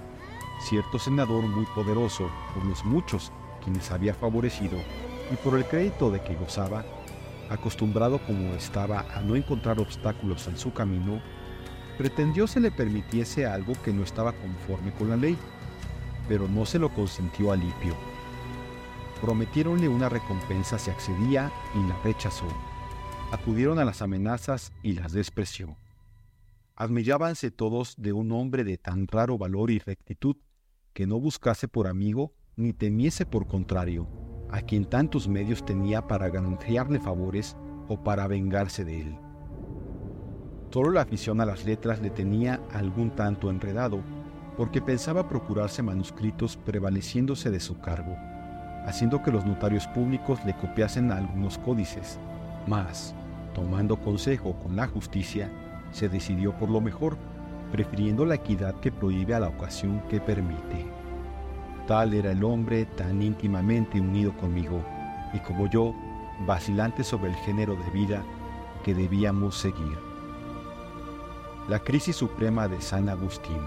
cierto 0.60 1.00
senador 1.00 1.44
muy 1.44 1.66
poderoso 1.68 2.30
por 2.54 2.66
los 2.66 2.84
muchos 2.84 3.32
quienes 3.64 3.92
había 3.92 4.14
favorecido, 4.14 4.78
y 5.32 5.36
por 5.38 5.58
el 5.58 5.66
crédito 5.66 6.12
de 6.12 6.22
que 6.22 6.36
gozaba, 6.36 6.86
acostumbrado 7.50 8.20
como 8.26 8.54
estaba 8.54 9.06
a 9.16 9.22
no 9.22 9.36
encontrar 9.36 9.80
obstáculos 9.80 10.48
en 10.48 10.58
su 10.58 10.74
camino, 10.74 11.22
pretendió 11.98 12.48
se 12.48 12.60
le 12.60 12.72
permitiese 12.72 13.46
algo 13.46 13.74
que 13.84 13.94
no 13.94 14.04
estaba 14.04 14.34
conforme 14.34 14.92
con 14.92 15.10
la 15.10 15.16
ley, 15.16 15.38
pero 16.28 16.48
no 16.48 16.66
se 16.66 16.80
lo 16.80 16.90
consintió 16.90 17.52
a 17.52 17.56
Lipio. 17.56 17.96
Prometieronle 19.22 19.88
una 19.88 20.10
recompensa 20.10 20.78
si 20.78 20.92
accedía 20.92 21.52
y 21.74 21.88
la 21.88 21.96
rechazó. 22.04 22.48
Acudieron 23.32 23.80
a 23.80 23.86
las 23.86 24.02
amenazas 24.02 24.72
y 24.84 24.94
las 24.94 25.14
despreció. 25.14 25.76
Admirábanse 26.76 27.52
todos 27.52 27.96
de 27.98 28.12
un 28.12 28.32
hombre 28.34 28.64
de 28.64 28.78
tan 28.78 29.08
raro 29.08 29.38
valor 29.38 29.72
y 29.72 29.80
rectitud 29.80 30.36
que 30.94 31.08
no 31.08 31.20
buscase 31.20 31.68
por 31.68 31.88
amigo 31.88 32.34
ni 32.58 32.74
temiese 32.74 33.26
por 33.26 33.48
contrario 33.48 34.08
a 34.50 34.62
quien 34.62 34.86
tantos 34.86 35.28
medios 35.28 35.66
tenía 35.66 36.08
para 36.08 36.30
gananciarle 36.30 37.00
favores 37.00 37.58
o 37.88 38.04
para 38.04 38.28
vengarse 38.28 38.86
de 38.86 39.02
él. 39.02 39.18
Solo 40.72 40.92
la 40.92 41.02
afición 41.02 41.40
a 41.42 41.46
las 41.46 41.66
letras 41.66 42.02
le 42.02 42.10
tenía 42.10 42.62
algún 42.74 43.12
tanto 43.16 43.50
enredado, 43.50 44.02
porque 44.58 44.82
pensaba 44.82 45.28
procurarse 45.28 45.82
manuscritos 45.82 46.58
prevaleciéndose 46.58 47.50
de 47.50 47.60
su 47.60 47.80
cargo, 47.80 48.16
haciendo 48.86 49.24
que 49.24 49.32
los 49.32 49.46
notarios 49.46 49.88
públicos 49.88 50.40
le 50.46 50.56
copiasen 50.56 51.12
algunos 51.12 51.58
códices, 51.58 52.20
mas, 52.68 53.16
tomando 53.54 54.00
consejo 54.00 54.60
con 54.60 54.76
la 54.76 54.88
justicia, 54.88 55.50
se 55.96 56.10
decidió 56.10 56.52
por 56.52 56.70
lo 56.70 56.82
mejor, 56.82 57.18
prefiriendo 57.72 58.26
la 58.26 58.36
equidad 58.36 58.76
que 58.82 58.92
prohíbe 58.92 59.34
a 59.34 59.40
la 59.40 59.48
ocasión 59.48 60.02
que 60.10 60.20
permite. 60.20 60.86
Tal 61.88 62.14
era 62.14 62.32
el 62.32 62.44
hombre 62.44 62.86
tan 62.86 63.22
íntimamente 63.22 64.02
unido 64.02 64.36
conmigo, 64.36 64.84
y 65.34 65.40
como 65.40 65.70
yo, 65.70 65.96
vacilante 66.46 67.02
sobre 67.02 67.30
el 67.30 67.36
género 67.38 67.78
de 67.78 67.90
vida 67.92 68.24
que 68.84 68.94
debíamos 68.94 69.56
seguir. 69.56 69.98
La 71.70 71.80
crisis 71.80 72.18
suprema 72.18 72.68
de 72.68 72.82
San 72.82 73.08
Agustín. 73.08 73.62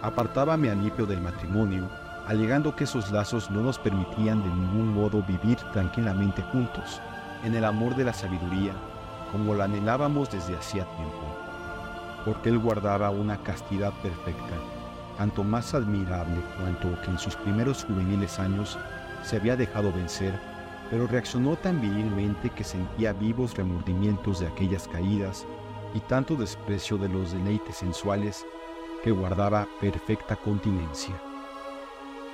Apartábame 0.00 0.70
Alipio 0.70 1.06
del 1.06 1.20
matrimonio, 1.20 1.90
alegando 2.28 2.76
que 2.76 2.84
esos 2.84 3.10
lazos 3.10 3.50
no 3.50 3.62
nos 3.62 3.80
permitían 3.80 4.44
de 4.44 4.48
ningún 4.48 4.94
modo 4.94 5.24
vivir 5.24 5.56
tranquilamente 5.72 6.40
juntos, 6.52 7.00
en 7.42 7.56
el 7.56 7.64
amor 7.64 7.96
de 7.96 8.04
la 8.04 8.12
sabiduría, 8.12 8.74
como 9.34 9.54
la 9.54 9.64
anhelábamos 9.64 10.30
desde 10.30 10.56
hacía 10.56 10.86
tiempo, 10.96 12.24
porque 12.24 12.48
él 12.48 12.58
guardaba 12.58 13.10
una 13.10 13.36
castidad 13.42 13.92
perfecta, 14.02 14.54
tanto 15.18 15.44
más 15.44 15.74
admirable 15.74 16.40
cuanto 16.58 17.02
que 17.02 17.10
en 17.10 17.18
sus 17.18 17.36
primeros 17.36 17.84
juveniles 17.84 18.38
años 18.38 18.78
se 19.22 19.36
había 19.36 19.56
dejado 19.56 19.92
vencer 19.92 20.38
pero 20.90 21.06
reaccionó 21.06 21.56
tan 21.56 21.80
virilmente 21.80 22.50
que 22.50 22.64
sentía 22.64 23.12
vivos 23.12 23.56
remordimientos 23.56 24.40
de 24.40 24.46
aquellas 24.46 24.86
caídas 24.88 25.46
y 25.94 26.00
tanto 26.00 26.36
desprecio 26.36 26.98
de 26.98 27.08
los 27.08 27.32
deleites 27.32 27.76
sensuales 27.76 28.46
que 29.02 29.10
guardaba 29.10 29.66
perfecta 29.80 30.36
continencia. 30.36 31.14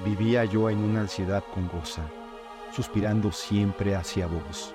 Vivía 0.05 0.45
yo 0.45 0.71
en 0.71 0.79
una 0.79 1.01
ansiedad 1.01 1.45
congosa, 1.55 2.03
suspirando 2.75 3.33
siempre 3.33 3.95
hacia 3.97 4.27
vos. 4.27 4.75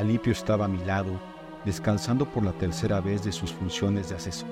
Alipio 0.00 0.32
estaba 0.32 0.64
a 0.64 0.68
mi 0.68 0.82
lado, 0.86 1.20
descansando 1.66 2.24
por 2.24 2.42
la 2.42 2.52
tercera 2.52 3.02
vez 3.02 3.22
de 3.22 3.32
sus 3.32 3.52
funciones 3.52 4.08
de 4.08 4.14
asesor. 4.14 4.48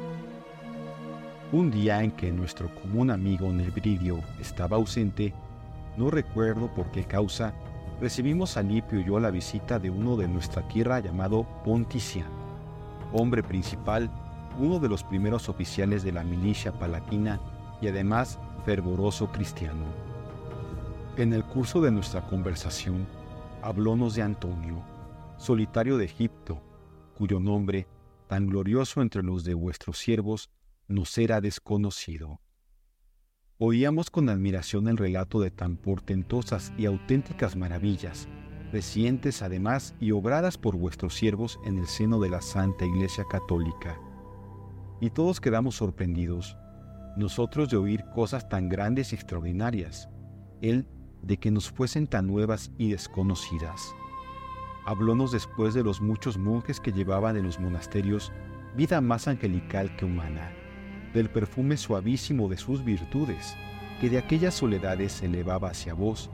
Un 1.52 1.70
día 1.70 2.02
en 2.02 2.10
que 2.10 2.30
nuestro 2.30 2.68
común 2.74 3.10
amigo 3.10 3.50
Nebridio 3.50 4.20
estaba 4.38 4.76
ausente, 4.76 5.32
no 5.96 6.10
recuerdo 6.10 6.68
por 6.74 6.90
qué 6.90 7.04
causa, 7.04 7.54
recibimos 7.98 8.58
a 8.58 8.62
Lipio 8.62 9.00
y 9.00 9.04
yo 9.04 9.18
la 9.18 9.30
visita 9.30 9.78
de 9.78 9.88
uno 9.88 10.18
de 10.18 10.28
nuestra 10.28 10.68
tierra 10.68 11.00
llamado 11.00 11.46
Ponticiano, 11.64 12.28
hombre 13.14 13.42
principal, 13.42 14.10
uno 14.58 14.78
de 14.78 14.90
los 14.90 15.02
primeros 15.02 15.48
oficiales 15.48 16.02
de 16.02 16.12
la 16.12 16.24
milicia 16.24 16.72
palatina 16.72 17.40
y 17.80 17.88
además 17.88 18.38
fervoroso 18.66 19.28
cristiano. 19.32 19.86
En 21.16 21.32
el 21.32 21.42
curso 21.42 21.80
de 21.80 21.90
nuestra 21.90 22.20
conversación, 22.26 23.06
hablónos 23.62 24.14
de 24.14 24.20
Antonio, 24.20 24.82
solitario 25.38 25.96
de 25.96 26.04
Egipto, 26.04 26.62
cuyo 27.14 27.40
nombre, 27.40 27.86
tan 28.26 28.48
glorioso 28.48 29.00
entre 29.00 29.22
los 29.22 29.44
de 29.44 29.54
vuestros 29.54 29.98
siervos, 29.98 30.50
nos 30.88 31.16
era 31.16 31.40
desconocido. 31.40 32.40
Oíamos 33.58 34.10
con 34.10 34.28
admiración 34.28 34.88
el 34.88 34.96
relato 34.96 35.40
de 35.40 35.50
tan 35.50 35.76
portentosas 35.76 36.72
y 36.76 36.86
auténticas 36.86 37.56
maravillas, 37.56 38.28
recientes 38.72 39.42
además 39.42 39.94
y 39.98 40.12
obradas 40.12 40.58
por 40.58 40.76
vuestros 40.76 41.14
siervos 41.14 41.58
en 41.64 41.78
el 41.78 41.86
seno 41.86 42.20
de 42.20 42.30
la 42.30 42.40
Santa 42.40 42.84
Iglesia 42.84 43.24
Católica. 43.30 43.98
Y 45.00 45.10
todos 45.10 45.40
quedamos 45.40 45.76
sorprendidos, 45.76 46.56
nosotros 47.16 47.68
de 47.68 47.76
oír 47.76 48.04
cosas 48.14 48.48
tan 48.48 48.68
grandes 48.68 49.12
y 49.12 49.16
extraordinarias, 49.16 50.08
él 50.60 50.86
de 51.22 51.36
que 51.38 51.50
nos 51.50 51.70
fuesen 51.70 52.06
tan 52.06 52.26
nuevas 52.26 52.70
y 52.78 52.90
desconocidas. 52.90 53.92
Hablónos 54.84 55.32
después 55.32 55.74
de 55.74 55.84
los 55.84 56.00
muchos 56.00 56.38
monjes 56.38 56.80
que 56.80 56.92
llevaban 56.92 57.36
en 57.36 57.44
los 57.44 57.60
monasterios 57.60 58.32
vida 58.76 59.00
más 59.00 59.28
angelical 59.28 59.96
que 59.96 60.04
humana 60.04 60.52
del 61.12 61.30
perfume 61.30 61.76
suavísimo 61.76 62.48
de 62.48 62.56
sus 62.56 62.84
virtudes, 62.84 63.56
que 64.00 64.10
de 64.10 64.18
aquellas 64.18 64.54
soledades 64.54 65.12
se 65.12 65.26
elevaba 65.26 65.70
hacia 65.70 65.94
vos, 65.94 66.30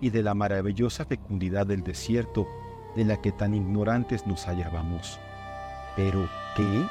y 0.00 0.10
de 0.10 0.22
la 0.22 0.34
maravillosa 0.34 1.04
fecundidad 1.04 1.66
del 1.66 1.82
desierto 1.82 2.46
de 2.94 3.04
la 3.04 3.20
que 3.20 3.32
tan 3.32 3.54
ignorantes 3.54 4.26
nos 4.26 4.46
hallábamos. 4.46 5.18
Pero, 5.96 6.28
¿qué? 6.56 6.86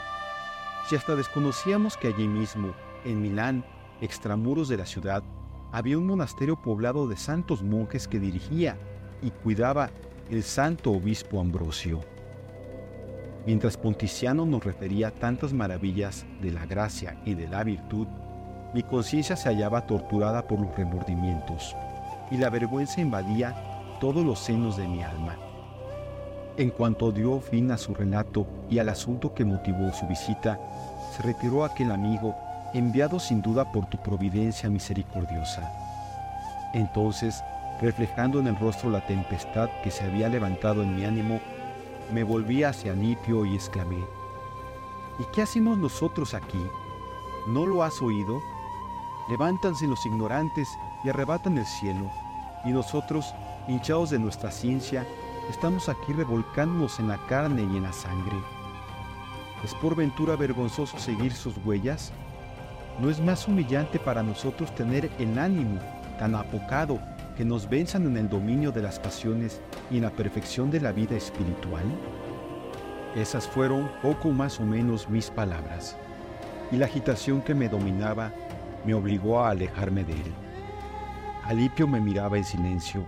Si 0.89 0.95
hasta 0.95 1.15
desconocíamos 1.15 1.95
que 1.95 2.07
allí 2.07 2.27
mismo, 2.27 2.73
en 3.05 3.21
Milán, 3.21 3.65
extramuros 4.01 4.67
de 4.67 4.77
la 4.77 4.85
ciudad, 4.85 5.23
había 5.71 5.97
un 5.97 6.07
monasterio 6.07 6.61
poblado 6.61 7.07
de 7.07 7.17
santos 7.17 7.63
monjes 7.63 8.07
que 8.07 8.19
dirigía 8.19 8.77
y 9.21 9.31
cuidaba 9.31 9.89
el 10.29 10.43
santo 10.43 10.91
obispo 10.91 11.39
Ambrosio. 11.39 12.01
Mientras 13.45 13.77
Ponticiano 13.77 14.45
nos 14.45 14.63
refería 14.63 15.09
tantas 15.09 15.53
maravillas 15.53 16.25
de 16.41 16.51
la 16.51 16.65
gracia 16.65 17.17
y 17.23 17.33
de 17.33 17.47
la 17.47 17.63
virtud, 17.63 18.07
mi 18.73 18.83
conciencia 18.83 19.37
se 19.37 19.47
hallaba 19.47 19.87
torturada 19.87 20.45
por 20.45 20.59
los 20.59 20.75
remordimientos 20.75 21.73
y 22.29 22.37
la 22.37 22.49
vergüenza 22.49 22.99
invadía 22.99 23.55
todos 24.01 24.25
los 24.25 24.39
senos 24.39 24.75
de 24.75 24.85
mi 24.87 25.01
alma. 25.01 25.37
En 26.57 26.71
cuanto 26.71 27.11
dio 27.11 27.39
fin 27.39 27.71
a 27.71 27.77
su 27.77 27.93
relato 27.93 28.45
y 28.69 28.79
al 28.79 28.89
asunto 28.89 29.33
que 29.33 29.45
motivó 29.45 29.93
su 29.93 30.07
visita, 30.07 30.59
se 31.15 31.23
retiró 31.23 31.63
aquel 31.63 31.91
amigo, 31.91 32.35
enviado 32.73 33.17
sin 33.17 33.41
duda 33.41 33.71
por 33.71 33.85
tu 33.85 33.97
providencia 33.97 34.69
misericordiosa. 34.69 35.71
Entonces, 36.73 37.41
reflejando 37.81 38.39
en 38.39 38.47
el 38.47 38.57
rostro 38.57 38.89
la 38.89 39.05
tempestad 39.05 39.69
que 39.83 39.91
se 39.91 40.03
había 40.03 40.29
levantado 40.29 40.81
en 40.81 40.95
mi 40.95 41.05
ánimo, 41.05 41.39
me 42.11 42.23
volví 42.23 42.63
hacia 42.63 42.93
Nipio 42.93 43.45
y 43.45 43.55
exclamé, 43.55 44.03
¿y 45.19 45.23
qué 45.33 45.43
hacemos 45.43 45.77
nosotros 45.77 46.33
aquí? 46.33 46.65
¿No 47.47 47.65
lo 47.65 47.83
has 47.83 48.01
oído? 48.01 48.41
Levántanse 49.29 49.87
los 49.87 50.05
ignorantes 50.05 50.69
y 51.03 51.09
arrebatan 51.09 51.57
el 51.57 51.65
cielo, 51.65 52.09
y 52.65 52.69
nosotros, 52.69 53.33
hinchados 53.67 54.09
de 54.09 54.19
nuestra 54.19 54.51
ciencia, 54.51 55.05
estamos 55.49 55.89
aquí 55.89 56.13
revolcándonos 56.13 56.99
en 56.99 57.09
la 57.09 57.17
carne 57.27 57.61
y 57.61 57.77
en 57.77 57.83
la 57.83 57.93
sangre. 57.93 58.37
¿Es 59.63 59.73
por 59.75 59.95
ventura 59.95 60.35
vergonzoso 60.35 60.97
seguir 60.97 61.33
sus 61.33 61.55
huellas? 61.65 62.11
¿No 62.99 63.09
es 63.09 63.19
más 63.19 63.47
humillante 63.47 63.99
para 63.99 64.23
nosotros 64.23 64.73
tener 64.73 65.11
el 65.19 65.37
ánimo 65.37 65.79
tan 66.17 66.35
apocado 66.35 66.99
que 67.37 67.45
nos 67.45 67.69
venzan 67.69 68.07
en 68.07 68.17
el 68.17 68.27
dominio 68.27 68.71
de 68.71 68.81
las 68.81 68.99
pasiones 68.99 69.61
y 69.91 69.97
en 69.97 70.03
la 70.03 70.09
perfección 70.09 70.71
de 70.71 70.81
la 70.81 70.91
vida 70.91 71.15
espiritual? 71.15 71.85
Esas 73.15 73.47
fueron 73.47 73.91
poco 74.01 74.31
más 74.31 74.59
o 74.59 74.65
menos 74.65 75.07
mis 75.07 75.29
palabras, 75.29 75.95
y 76.71 76.77
la 76.77 76.87
agitación 76.87 77.41
que 77.41 77.53
me 77.53 77.69
dominaba 77.69 78.33
me 78.85 78.95
obligó 78.95 79.39
a 79.39 79.51
alejarme 79.51 80.03
de 80.03 80.13
él. 80.13 80.33
Alipio 81.43 81.87
me 81.87 82.01
miraba 82.01 82.37
en 82.37 82.43
silencio, 82.43 83.05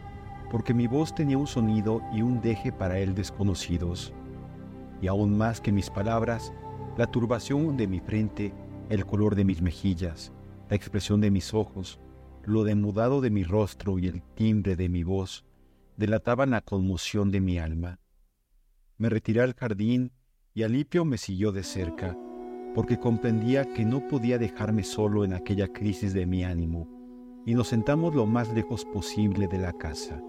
porque 0.52 0.76
mi 0.76 0.86
voz 0.86 1.14
tenía 1.14 1.38
un 1.38 1.48
sonido 1.48 2.02
y 2.14 2.22
un 2.22 2.40
deje 2.40 2.72
para 2.72 3.00
él 3.00 3.16
desconocidos, 3.16 4.14
y 5.02 5.08
aún 5.08 5.36
más 5.38 5.60
que 5.60 5.72
mis 5.72 5.90
palabras, 5.90 6.54
la 6.98 7.08
turbación 7.08 7.78
de 7.78 7.88
mi 7.88 8.00
frente, 8.00 8.54
el 8.90 9.08
color 9.08 9.34
de 9.34 9.46
mis 9.46 9.60
mejillas, 9.62 10.32
la 10.70 10.76
expresión 10.76 11.20
de 11.20 11.32
mis 11.32 11.54
ojos, 11.56 12.00
lo 12.46 12.64
demudado 12.64 13.22
de 13.22 13.30
mi 13.30 13.44
rostro 13.44 14.00
y 14.00 14.08
el 14.08 14.22
timbre 14.36 14.76
de 14.76 14.90
mi 14.90 15.04
voz 15.04 15.46
delataban 15.98 16.52
la 16.52 16.62
conmoción 16.62 17.32
de 17.32 17.42
mi 17.42 17.60
alma. 17.60 18.00
Me 18.98 19.10
retiré 19.10 19.42
al 19.42 19.54
jardín 19.54 20.12
y 20.54 20.64
Alipio 20.64 21.06
me 21.06 21.18
siguió 21.18 21.52
de 21.52 21.64
cerca, 21.64 22.18
porque 22.74 23.00
comprendía 23.00 23.66
que 23.74 23.86
no 23.86 24.08
podía 24.08 24.38
dejarme 24.38 24.84
solo 24.84 25.24
en 25.24 25.34
aquella 25.34 25.68
crisis 25.68 26.14
de 26.14 26.26
mi 26.26 26.44
ánimo, 26.44 26.88
y 27.46 27.54
nos 27.54 27.68
sentamos 27.68 28.16
lo 28.16 28.26
más 28.26 28.54
lejos 28.54 28.86
posible 28.86 29.48
de 29.48 29.58
la 29.58 29.74
casa. 29.74 30.22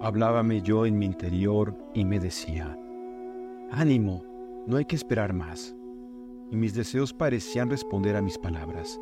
Hablábame 0.00 0.62
yo 0.62 0.86
en 0.86 0.98
mi 0.98 1.06
interior 1.06 1.76
y 1.94 2.04
me 2.04 2.20
decía, 2.20 2.78
ánimo, 3.70 4.24
no 4.66 4.76
hay 4.76 4.84
que 4.84 4.96
esperar 4.96 5.32
más. 5.32 5.74
Y 6.50 6.56
mis 6.56 6.74
deseos 6.74 7.12
parecían 7.12 7.68
responder 7.68 8.16
a 8.16 8.22
mis 8.22 8.38
palabras. 8.38 9.00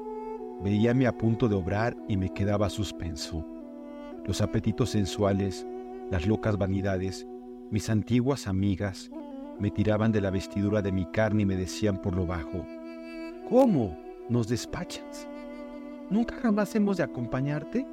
Veíame 0.62 1.06
a 1.06 1.16
punto 1.16 1.48
de 1.48 1.54
obrar 1.54 1.96
y 2.08 2.16
me 2.16 2.30
quedaba 2.30 2.70
suspenso. 2.70 3.44
los 4.26 4.40
apetitos 4.40 4.90
sensuales, 4.90 5.64
las 6.10 6.26
locas 6.26 6.58
vanidades, 6.58 7.28
mis 7.70 7.88
antiguas 7.90 8.48
amigas, 8.48 9.08
me 9.60 9.70
tiraban 9.70 10.10
de 10.10 10.20
la 10.20 10.30
vestidura 10.30 10.82
de 10.82 10.90
mi 10.90 11.06
carne 11.06 11.42
y 11.42 11.46
me 11.46 11.56
decían 11.56 12.02
por 12.02 12.16
lo 12.16 12.26
bajo, 12.26 12.66
¿Cómo 13.48 13.96
nos 14.28 14.48
despachas? 14.48 15.28
¿Nunca 16.10 16.34
jamás 16.42 16.74
hemos 16.74 16.96
de 16.96 17.04
acompañarte? 17.04 17.86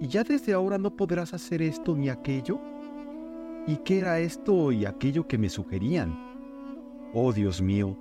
¿Y 0.00 0.08
ya 0.08 0.24
desde 0.24 0.52
ahora 0.52 0.78
no 0.78 0.96
podrás 0.96 1.32
hacer 1.32 1.62
esto 1.62 1.94
ni 1.94 2.08
aquello? 2.08 2.60
¿Y 3.68 3.76
qué 3.76 3.98
era 3.98 4.18
esto 4.18 4.72
y 4.72 4.84
aquello 4.86 5.28
que 5.28 5.38
me 5.38 5.48
sugerían? 5.48 6.18
Oh 7.12 7.32
Dios 7.32 7.62
mío, 7.62 7.96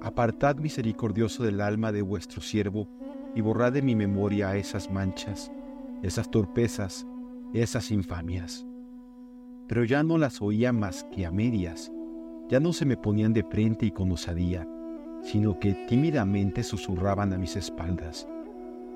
apartad 0.00 0.56
misericordioso 0.56 1.42
del 1.42 1.60
alma 1.60 1.92
de 1.92 2.00
vuestro 2.00 2.40
siervo 2.40 2.88
y 3.34 3.40
borrad 3.40 3.72
de 3.72 3.82
mi 3.82 3.94
memoria 3.94 4.56
esas 4.56 4.90
manchas, 4.90 5.50
esas 6.02 6.30
torpezas, 6.30 7.06
esas 7.52 7.90
infamias. 7.90 8.66
Pero 9.68 9.84
ya 9.84 10.02
no 10.02 10.18
las 10.18 10.42
oía 10.42 10.72
más 10.72 11.04
que 11.12 11.26
a 11.26 11.30
medias, 11.30 11.92
ya 12.48 12.58
no 12.58 12.72
se 12.72 12.84
me 12.84 12.96
ponían 12.96 13.32
de 13.32 13.44
frente 13.44 13.86
y 13.86 13.90
con 13.92 14.10
osadía, 14.10 14.66
sino 15.22 15.58
que 15.58 15.74
tímidamente 15.88 16.62
susurraban 16.62 17.32
a 17.32 17.38
mis 17.38 17.56
espaldas. 17.56 18.26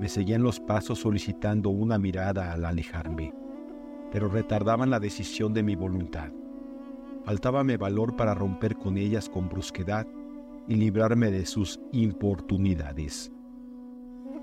Me 0.01 0.09
seguían 0.09 0.43
los 0.43 0.59
pasos 0.59 0.99
solicitando 0.99 1.71
una 1.71 1.99
mirada 1.99 2.53
al 2.53 2.65
alejarme, 2.65 3.33
pero 4.11 4.29
retardaban 4.29 4.91
la 4.91 4.99
decisión 4.99 5.55
de 5.55 5.63
mi 5.63 5.77
voluntad. 5.77 6.33
Faltábame 7.25 7.77
valor 7.77 8.17
para 8.17 8.35
romper 8.35 8.77
con 8.77 8.99
ellas 8.99 9.29
con 9.29 9.49
brusquedad 9.49 10.07
y 10.67 10.75
librarme 10.75 11.31
de 11.31 11.47
sus 11.47 11.81
importunidades, 11.93 13.31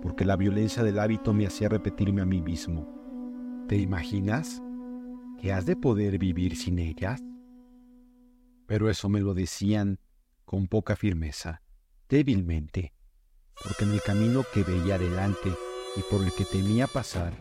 porque 0.02 0.26
la 0.26 0.36
violencia 0.36 0.84
del 0.84 1.00
hábito 1.00 1.34
me 1.34 1.46
hacía 1.46 1.70
repetirme 1.70 2.22
a 2.22 2.26
mí 2.26 2.42
mismo. 2.42 2.88
¿Te 3.68 3.78
imaginas 3.78 4.62
que 5.40 5.54
has 5.54 5.66
de 5.66 5.76
poder 5.76 6.18
vivir 6.18 6.56
sin 6.56 6.80
ellas? 6.80 7.22
Pero 8.66 8.90
eso 8.90 9.10
me 9.10 9.22
lo 9.22 9.34
decían 9.34 10.00
con 10.46 10.68
poca 10.68 10.96
firmeza, 10.96 11.62
débilmente, 12.10 12.94
porque 13.64 13.86
en 13.86 13.92
el 13.92 14.02
camino 14.02 14.44
que 14.54 14.64
veía 14.64 14.96
adelante 14.96 15.52
y 15.96 16.02
por 16.10 16.24
el 16.24 16.32
que 16.34 16.46
temía 16.46 16.88
pasar, 16.88 17.34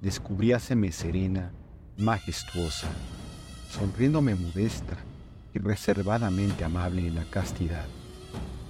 descubríaseme 0.00 0.92
serena, 0.92 1.52
majestuosa, 1.98 2.88
sonriéndome 3.68 4.34
modesta 4.34 4.96
y 5.54 5.58
reservadamente 5.58 6.64
amable 6.64 7.06
en 7.06 7.14
la 7.14 7.24
castidad, 7.24 7.86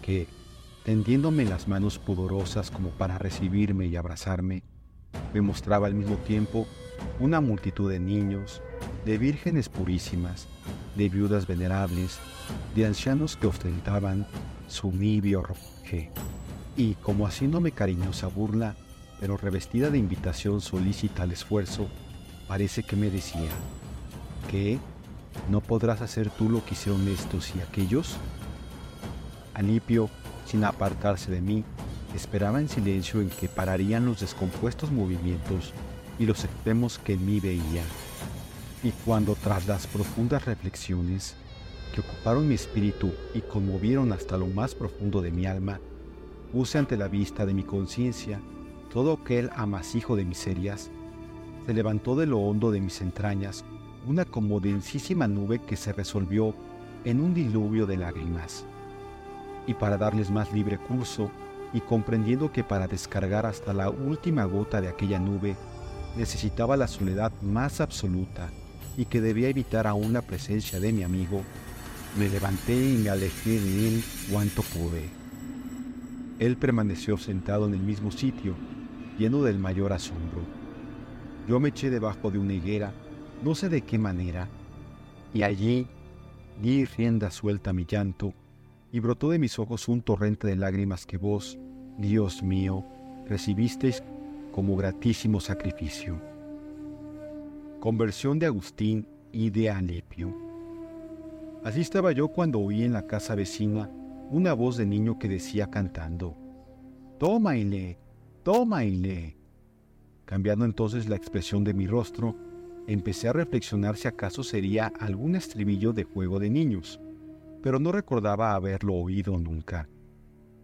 que, 0.03 0.27
tendiéndome 0.85 1.45
las 1.45 1.69
manos 1.69 1.99
pudorosas 1.99 2.71
como 2.71 2.91
para 2.91 3.19
recibirme 3.19 3.87
y 3.87 3.97
abrazarme, 3.97 4.63
me 5.35 5.41
mostraba 5.41 5.87
al 5.87 5.95
mismo 5.95 6.17
tiempo 6.17 6.67
una 7.19 7.41
multitud 7.41 7.91
de 7.91 8.01
niños, 8.01 8.63
de 9.05 9.19
vírgenes 9.19 9.69
purísimas, 9.69 10.49
de 10.97 11.09
viudas 11.09 11.47
venerables, 11.47 12.19
de 12.75 12.87
ancianos 12.87 13.37
que 13.37 13.47
ostentaban 13.47 14.27
su 14.69 14.93
nibio 14.93 15.43
ropaje, 15.43 16.11
y 16.77 16.95
como 16.95 17.27
haciéndome 17.27 17.73
cariñosa 17.73 18.27
burla, 18.27 18.77
pero 19.21 19.37
revestida 19.37 19.91
de 19.91 19.99
invitación 19.99 20.61
solícita 20.61 21.25
al 21.25 21.33
esfuerzo, 21.33 21.89
parece 22.49 22.83
que 22.83 22.97
me 22.97 23.11
decía, 23.11 23.51
¿qué? 24.51 24.79
¿No 25.49 25.61
podrás 25.61 26.01
hacer 26.01 26.31
tú 26.31 26.49
lo 26.49 26.65
que 26.65 26.75
hicieron 26.75 27.07
estos 27.09 27.55
y 27.55 27.61
aquellos? 27.61 28.17
Alipio, 29.55 30.09
sin 30.50 30.64
apartarse 30.64 31.30
de 31.30 31.40
mí, 31.40 31.62
esperaba 32.12 32.61
en 32.61 32.69
silencio 32.69 33.21
en 33.21 33.30
que 33.30 33.49
pararían 33.49 34.04
los 34.04 34.19
descompuestos 34.19 34.90
movimientos 34.90 35.73
y 36.19 36.26
los 36.26 36.45
extremos 36.45 36.99
que 36.99 37.12
en 37.12 37.25
mí 37.25 37.38
veía. 37.38 37.85
Y 38.83 38.90
cuando 39.04 39.37
tras 39.37 39.69
las 39.69 39.87
profundas 39.87 40.47
reflexiones 40.47 41.37
que 41.94 42.01
ocuparon 42.01 42.48
mi 42.48 42.55
espíritu 42.55 43.12
y 43.33 43.42
conmovieron 43.42 44.12
hasta 44.12 44.37
lo 44.37 44.46
más 44.46 44.75
profundo 44.75 45.22
de 45.22 45.31
mi 45.31 45.46
alma, 45.46 45.79
puse 46.53 46.79
ante 46.79 46.96
la 46.96 47.07
vista 47.07 47.46
de 47.46 47.55
mi 47.55 47.62
conciencia 47.62 48.40
todo 48.92 49.20
aquel 49.22 49.51
amasijo 49.55 50.16
de 50.16 50.25
miserias, 50.25 50.90
se 51.64 51.75
levantó 51.75 52.16
de 52.16 52.27
lo 52.27 52.38
hondo 52.40 52.72
de 52.72 52.81
mis 52.81 53.01
entrañas 53.03 53.64
una 54.05 54.25
como 54.25 54.59
densísima 54.59 55.29
nube 55.29 55.61
que 55.61 55.77
se 55.77 55.92
resolvió 55.92 56.55
en 57.05 57.20
un 57.20 57.35
diluvio 57.35 57.87
de 57.87 57.98
lágrimas. 57.98 58.64
Y 59.66 59.75
para 59.75 59.96
darles 59.96 60.31
más 60.31 60.53
libre 60.53 60.79
curso, 60.79 61.31
y 61.73 61.81
comprendiendo 61.81 62.53
que 62.53 62.64
para 62.64 62.88
descargar 62.88 63.46
hasta 63.46 63.73
la 63.73 63.90
última 63.90 64.44
gota 64.44 64.81
de 64.81 64.88
aquella 64.88 65.18
nube 65.18 65.57
necesitaba 66.16 66.77
la 66.77 66.88
soledad 66.88 67.33
más 67.42 67.81
absoluta 67.81 68.51
y 68.96 69.05
que 69.05 69.20
debía 69.20 69.49
evitar 69.49 69.87
aún 69.87 70.12
la 70.12 70.23
presencia 70.23 70.81
de 70.81 70.92
mi 70.92 71.03
amigo, 71.05 71.42
me 72.18 72.29
levanté 72.29 72.75
y 72.75 72.99
me 72.99 73.11
alejé 73.11 73.61
de 73.61 73.88
él 73.88 74.05
cuanto 74.31 74.62
pude. 74.62 75.09
Él 76.40 76.57
permaneció 76.57 77.16
sentado 77.16 77.66
en 77.66 77.75
el 77.75 77.81
mismo 77.81 78.11
sitio, 78.11 78.57
lleno 79.18 79.42
del 79.42 79.59
mayor 79.59 79.92
asombro. 79.92 80.42
Yo 81.46 81.61
me 81.61 81.68
eché 81.68 81.90
debajo 81.90 82.31
de 82.31 82.38
una 82.38 82.55
higuera, 82.55 82.92
no 83.44 83.55
sé 83.55 83.68
de 83.68 83.83
qué 83.83 83.99
manera, 83.99 84.49
y 85.33 85.42
allí 85.42 85.87
di 86.61 86.85
rienda 86.85 87.31
suelta 87.31 87.70
a 87.70 87.73
mi 87.73 87.87
llanto, 87.87 88.35
y 88.92 89.00
brotó 89.00 89.31
de 89.31 89.38
mis 89.38 89.59
ojos 89.59 89.88
un 89.88 90.03
torrente 90.03 90.46
de 90.46 90.57
lágrimas 90.57 91.07
que 91.07 91.16
vos, 91.16 91.59
Dios 91.98 92.42
mío, 92.42 92.85
recibisteis 93.26 94.03
como 94.53 94.76
gratísimo 94.76 95.40
sacrificio. 95.40 96.20
Conversión 97.79 98.38
de 98.38 98.46
Agustín 98.46 99.07
y 99.33 99.50
de 99.50 99.70
Alepio. 99.70 100.35
Así 101.62 101.81
estaba 101.81 102.12
yo 102.12 102.29
cuando 102.29 102.59
oí 102.59 102.83
en 102.83 102.92
la 102.92 103.07
casa 103.07 103.35
vecina 103.35 103.90
una 104.31 104.55
voz 104.55 104.76
de 104.76 104.87
niño 104.87 105.18
que 105.18 105.29
decía 105.29 105.70
cantando, 105.70 106.37
Toma 107.18 107.57
y 107.57 107.64
lee, 107.64 107.98
toma 108.42 108.85
y 108.85 108.96
lee. 108.96 109.37
Cambiando 110.24 110.64
entonces 110.64 111.09
la 111.09 111.16
expresión 111.16 111.64
de 111.64 111.74
mi 111.74 111.87
rostro, 111.87 112.35
empecé 112.87 113.29
a 113.29 113.33
reflexionar 113.33 113.96
si 113.96 114.09
acaso 114.09 114.42
sería 114.42 114.92
algún 114.98 115.37
estribillo 115.37 115.92
de 115.92 116.05
juego 116.05 116.38
de 116.38 116.48
niños, 116.48 117.00
pero 117.62 117.79
no 117.79 117.92
recordaba 117.92 118.55
haberlo 118.55 118.94
oído 118.94 119.38
nunca. 119.38 119.88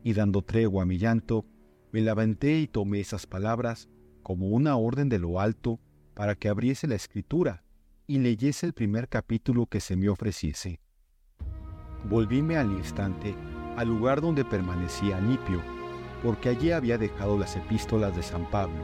Y 0.03 0.13
dando 0.13 0.43
tregua 0.43 0.83
a 0.83 0.87
mi 0.87 0.99
llanto, 0.99 1.47
me 1.93 2.01
levanté 2.01 2.59
y 2.59 2.67
tomé 2.67 3.01
esas 3.01 3.27
palabras 3.27 3.89
como 4.23 4.49
una 4.49 4.77
orden 4.77 5.09
de 5.09 5.19
lo 5.19 5.41
alto 5.41 5.81
para 6.15 6.35
que 6.35 6.49
abriese 6.49 6.87
la 6.87 6.95
escritura 6.95 7.63
y 8.07 8.19
leyese 8.19 8.67
el 8.67 8.73
primer 8.73 9.09
capítulo 9.09 9.67
que 9.67 9.81
se 9.81 9.97
me 9.97 10.09
ofreciese. 10.09 10.81
Volvíme 12.09 12.57
al 12.57 12.71
instante 12.73 13.35
al 13.77 13.89
lugar 13.89 14.21
donde 14.21 14.45
permanecía 14.45 15.19
Anipio, 15.19 15.61
porque 16.23 16.49
allí 16.49 16.73
había 16.73 16.99
dejado 16.99 17.39
las 17.39 17.57
epístolas 17.57 18.17
de 18.17 18.23
San 18.23 18.51
Pablo. 18.51 18.83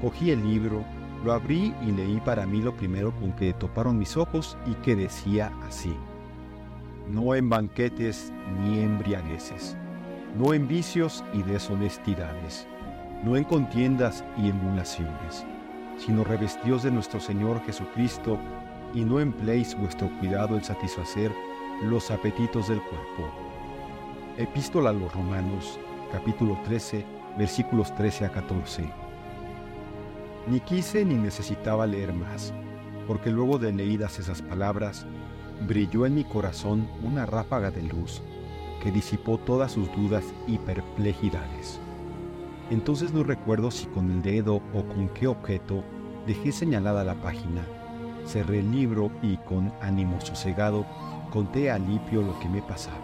Cogí 0.00 0.30
el 0.30 0.42
libro, 0.42 0.84
lo 1.24 1.32
abrí 1.32 1.74
y 1.82 1.90
leí 1.90 2.20
para 2.20 2.46
mí 2.46 2.62
lo 2.62 2.76
primero 2.76 3.14
con 3.18 3.32
que 3.32 3.52
toparon 3.52 3.98
mis 3.98 4.16
ojos 4.16 4.56
y 4.66 4.74
que 4.74 4.94
decía 4.94 5.52
así. 5.66 5.94
No 7.10 7.34
en 7.34 7.48
banquetes 7.48 8.32
ni 8.62 8.78
embriagueces, 8.78 9.76
no 10.38 10.54
en 10.54 10.68
vicios 10.68 11.24
y 11.32 11.42
deshonestidades, 11.42 12.68
no 13.24 13.36
en 13.36 13.42
contiendas 13.42 14.24
y 14.38 14.48
emulaciones, 14.48 15.44
sino 15.98 16.22
revestidos 16.22 16.84
de 16.84 16.92
nuestro 16.92 17.18
Señor 17.18 17.60
Jesucristo 17.66 18.38
y 18.94 19.00
no 19.00 19.18
empleéis 19.18 19.76
vuestro 19.76 20.08
cuidado 20.20 20.54
en 20.54 20.62
satisfacer 20.62 21.32
los 21.82 22.12
apetitos 22.12 22.68
del 22.68 22.80
cuerpo. 22.80 23.28
Epístola 24.36 24.90
a 24.90 24.92
los 24.92 25.12
Romanos, 25.12 25.80
capítulo 26.12 26.56
13, 26.64 27.04
versículos 27.36 27.92
13 27.96 28.26
a 28.26 28.30
14. 28.30 28.88
Ni 30.46 30.60
quise 30.60 31.04
ni 31.04 31.16
necesitaba 31.16 31.88
leer 31.88 32.12
más, 32.12 32.54
porque 33.08 33.30
luego 33.30 33.58
de 33.58 33.72
leídas 33.72 34.20
esas 34.20 34.42
palabras, 34.42 35.06
brilló 35.66 36.06
en 36.06 36.14
mi 36.14 36.24
corazón 36.24 36.88
una 37.02 37.26
ráfaga 37.26 37.70
de 37.70 37.82
luz 37.82 38.22
que 38.82 38.90
disipó 38.90 39.38
todas 39.38 39.72
sus 39.72 39.94
dudas 39.94 40.24
y 40.46 40.58
perplejidades. 40.58 41.78
Entonces 42.70 43.12
no 43.12 43.24
recuerdo 43.24 43.70
si 43.70 43.86
con 43.86 44.10
el 44.10 44.22
dedo 44.22 44.56
o 44.56 44.84
con 44.84 45.08
qué 45.08 45.26
objeto 45.26 45.84
dejé 46.26 46.52
señalada 46.52 47.04
la 47.04 47.14
página, 47.14 47.62
cerré 48.26 48.60
el 48.60 48.70
libro 48.70 49.10
y 49.22 49.36
con 49.38 49.72
ánimo 49.80 50.20
sosegado 50.20 50.86
conté 51.30 51.70
a 51.70 51.74
Alipio 51.74 52.22
lo 52.22 52.38
que 52.38 52.48
me 52.48 52.62
pasaba. 52.62 52.96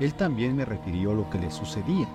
Él 0.00 0.14
también 0.14 0.56
me 0.56 0.64
refirió 0.64 1.14
lo 1.14 1.28
que 1.30 1.38
le 1.38 1.50
sucedía. 1.50 2.08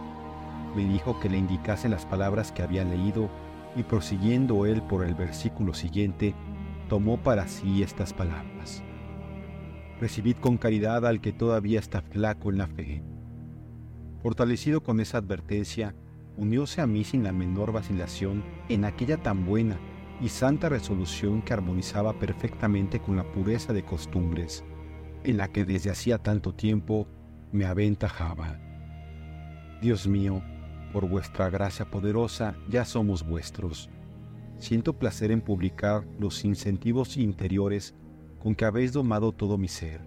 Me 0.76 0.84
dijo 0.84 1.20
que 1.20 1.30
le 1.30 1.38
indicase 1.38 1.90
las 1.90 2.06
palabras 2.06 2.52
que 2.52 2.64
había 2.64 2.84
leído 2.84 3.30
y 3.76 3.84
prosiguiendo 3.84 4.66
él 4.66 4.82
por 4.82 5.06
el 5.06 5.14
versículo 5.14 5.74
siguiente, 5.74 6.34
tomó 6.90 7.18
para 7.18 7.48
sí 7.48 7.84
estas 7.84 8.14
palabras. 8.14 8.84
Recibid 10.00 10.36
con 10.38 10.58
caridad 10.58 11.06
al 11.08 11.22
que 11.22 11.34
todavía 11.34 11.80
está 11.80 12.02
flaco 12.02 12.52
en 12.52 12.58
la 12.60 12.68
fe. 12.68 13.04
Fortalecido 14.22 14.82
con 14.82 15.00
esa 15.00 15.18
advertencia, 15.18 15.96
unióse 16.38 16.82
a 16.82 16.88
mí 16.88 17.04
sin 17.04 17.24
la 17.24 17.32
menor 17.32 17.72
vacilación 17.72 18.44
en 18.70 18.86
aquella 18.86 19.18
tan 19.18 19.46
buena 19.46 19.80
y 20.22 20.30
santa 20.30 20.70
resolución 20.70 21.42
que 21.42 21.54
armonizaba 21.54 22.18
perfectamente 22.20 23.00
con 23.00 23.16
la 23.16 23.32
pureza 23.32 23.74
de 23.74 23.84
costumbres, 23.84 24.64
en 25.24 25.38
la 25.38 25.48
que 25.48 25.66
desde 25.66 25.90
hacía 25.90 26.20
tanto 26.20 26.54
tiempo 26.54 27.08
me 27.52 27.66
aventajaba. 27.66 28.60
Dios 29.82 30.08
mío, 30.08 30.44
por 30.94 31.08
vuestra 31.08 31.50
gracia 31.50 31.90
poderosa 31.90 32.56
ya 32.70 32.86
somos 32.86 33.28
vuestros. 33.28 33.90
Siento 34.58 34.98
placer 34.98 35.32
en 35.32 35.42
publicar 35.42 36.06
los 36.20 36.46
incentivos 36.46 37.18
interiores 37.18 37.96
con 38.42 38.56
que 38.56 38.66
habéis 38.66 38.94
domado 38.94 39.32
todo 39.32 39.58
mi 39.58 39.68
ser, 39.68 40.02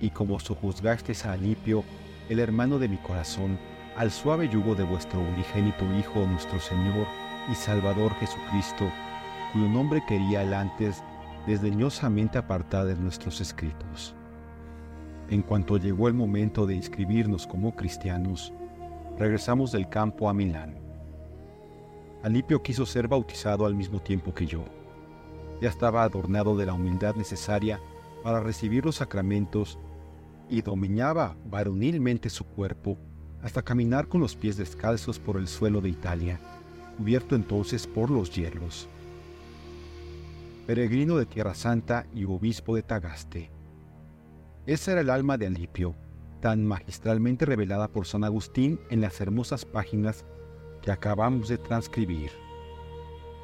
y 0.00 0.10
como 0.10 0.38
sojuzgasteis 0.38 1.24
a 1.24 1.32
Alipio, 1.32 1.84
el 2.28 2.38
hermano 2.38 2.78
de 2.78 2.88
mi 2.88 2.96
corazón, 2.98 3.58
al 3.96 4.10
suave 4.10 4.48
yugo 4.48 4.74
de 4.74 4.84
vuestro 4.84 5.20
unigénito 5.20 5.84
Hijo 5.98 6.26
nuestro 6.26 6.60
Señor 6.60 7.06
y 7.50 7.54
Salvador 7.54 8.12
Jesucristo, 8.20 8.90
cuyo 9.52 9.68
nombre 9.68 10.02
quería 10.06 10.42
el 10.42 10.52
antes 10.52 11.02
desdeñosamente 11.46 12.38
apartar 12.38 12.86
de 12.86 12.96
nuestros 12.96 13.40
escritos. 13.40 14.14
En 15.30 15.42
cuanto 15.42 15.76
llegó 15.76 16.08
el 16.08 16.14
momento 16.14 16.66
de 16.66 16.74
inscribirnos 16.74 17.46
como 17.46 17.74
cristianos, 17.74 18.52
regresamos 19.18 19.72
del 19.72 19.88
campo 19.88 20.28
a 20.28 20.34
Milán. 20.34 20.76
Alipio 22.22 22.62
quiso 22.62 22.84
ser 22.84 23.08
bautizado 23.08 23.66
al 23.66 23.74
mismo 23.74 24.00
tiempo 24.00 24.34
que 24.34 24.46
yo. 24.46 24.64
Ya 25.60 25.68
estaba 25.68 26.02
adornado 26.02 26.56
de 26.56 26.66
la 26.66 26.74
humildad 26.74 27.14
necesaria 27.14 27.80
para 28.22 28.40
recibir 28.40 28.84
los 28.84 28.96
sacramentos 28.96 29.78
y 30.48 30.62
dominaba 30.62 31.36
varonilmente 31.46 32.28
su 32.30 32.44
cuerpo 32.44 32.98
hasta 33.42 33.62
caminar 33.62 34.08
con 34.08 34.20
los 34.20 34.36
pies 34.36 34.56
descalzos 34.56 35.18
por 35.18 35.36
el 35.36 35.48
suelo 35.48 35.80
de 35.80 35.88
Italia, 35.88 36.40
cubierto 36.96 37.34
entonces 37.34 37.86
por 37.86 38.10
los 38.10 38.34
hielos. 38.34 38.88
Peregrino 40.66 41.16
de 41.16 41.26
Tierra 41.26 41.54
Santa 41.54 42.06
y 42.12 42.24
obispo 42.24 42.74
de 42.74 42.82
Tagaste. 42.82 43.50
Esa 44.66 44.92
era 44.92 45.00
el 45.00 45.10
alma 45.10 45.38
de 45.38 45.46
Alipio, 45.46 45.94
tan 46.40 46.66
magistralmente 46.66 47.46
revelada 47.46 47.88
por 47.88 48.06
San 48.06 48.24
Agustín 48.24 48.80
en 48.90 49.00
las 49.00 49.20
hermosas 49.20 49.64
páginas 49.64 50.24
que 50.82 50.90
acabamos 50.90 51.48
de 51.48 51.58
transcribir. 51.58 52.30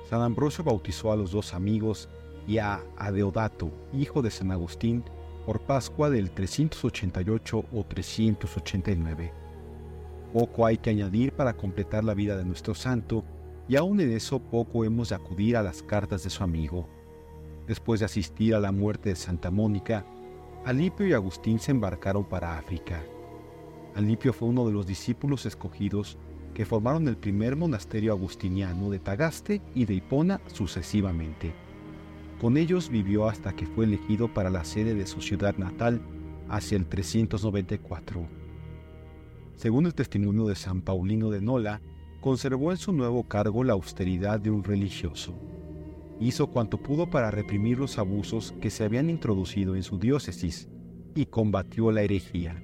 San 0.09 0.21
Ambrosio 0.21 0.65
bautizó 0.65 1.13
a 1.13 1.17
los 1.17 1.33
dos 1.33 1.55
amigos 1.55 2.09
y 2.47 2.59
a 2.59 2.83
Adeodato, 2.97 3.71
hijo 3.93 4.23
de 4.23 4.31
San 4.31 4.51
Agustín, 4.51 5.05
por 5.47 5.61
Pascua 5.61 6.11
del 6.11 6.31
388 6.31 7.65
o 7.73 7.85
389. 7.85 9.33
Poco 10.33 10.67
hay 10.67 10.79
que 10.79 10.91
añadir 10.91 11.33
para 11.33 11.57
completar 11.57 12.05
la 12.05 12.15
vida 12.15 12.37
de 12.37 12.45
nuestro 12.45 12.75
santo, 12.75 13.25
y 13.69 13.77
aún 13.77 14.01
en 14.01 14.13
eso 14.13 14.39
poco 14.39 14.85
hemos 14.85 15.11
de 15.11 15.15
acudir 15.15 15.57
a 15.57 15.63
las 15.63 15.83
cartas 15.83 16.25
de 16.25 16.31
su 16.31 16.43
amigo. 16.43 16.89
Después 17.67 18.01
de 18.01 18.07
asistir 18.07 18.55
a 18.55 18.61
la 18.61 18.73
muerte 18.73 19.11
de 19.11 19.17
Santa 19.17 19.51
Mónica, 19.51 20.05
Alipio 20.65 21.07
y 21.07 21.13
Agustín 21.13 21.59
se 21.59 21.71
embarcaron 21.71 22.25
para 22.25 22.59
África. 22.59 23.03
Alipio 23.95 24.33
fue 24.33 24.49
uno 24.49 24.67
de 24.67 24.73
los 24.73 24.87
discípulos 24.87 25.47
escogidos 25.47 26.19
que 26.55 26.67
formaron 26.67 27.09
el 27.09 27.17
primer 27.17 27.57
monasterio 27.57 28.13
agustiniano 28.13 28.91
de 28.91 28.99
Tagaste 28.99 29.63
y 29.75 29.85
de 29.85 29.95
Hipona 29.95 30.41
sucesivamente. 30.47 31.55
Con 32.41 32.57
ellos 32.57 32.89
vivió 32.89 33.29
hasta 33.29 33.55
que 33.55 33.67
fue 33.67 33.85
elegido 33.85 34.33
para 34.33 34.51
la 34.51 34.65
sede 34.65 34.95
de 34.95 35.07
su 35.07 35.21
ciudad 35.21 35.57
natal 35.57 36.01
hacia 36.49 36.77
el 36.77 36.87
394. 36.87 38.27
Según 39.55 39.87
el 39.87 39.95
testimonio 39.95 40.47
de 40.47 40.57
San 40.57 40.83
Paulino 40.83 41.31
de 41.31 41.41
Nola, 41.41 41.81
conservó 42.21 42.71
en 42.71 42.79
su 42.79 42.93
nuevo 42.93 43.25
cargo 43.25 43.65
la 43.65 43.75
austeridad 43.75 44.41
de 44.41 44.51
un 44.51 44.65
religioso 44.65 45.39
hizo 46.27 46.47
cuanto 46.49 46.79
pudo 46.79 47.11
para 47.11 47.31
reprimir 47.31 47.79
los 47.79 47.99
abusos 47.99 48.55
que 48.61 48.71
se 48.71 48.85
habían 48.85 49.11
introducido 49.11 49.75
en 49.75 49.83
su 49.83 49.99
diócesis 49.99 50.69
y 51.15 51.27
combatió 51.27 51.91
la 51.91 52.03
herejía. 52.03 52.63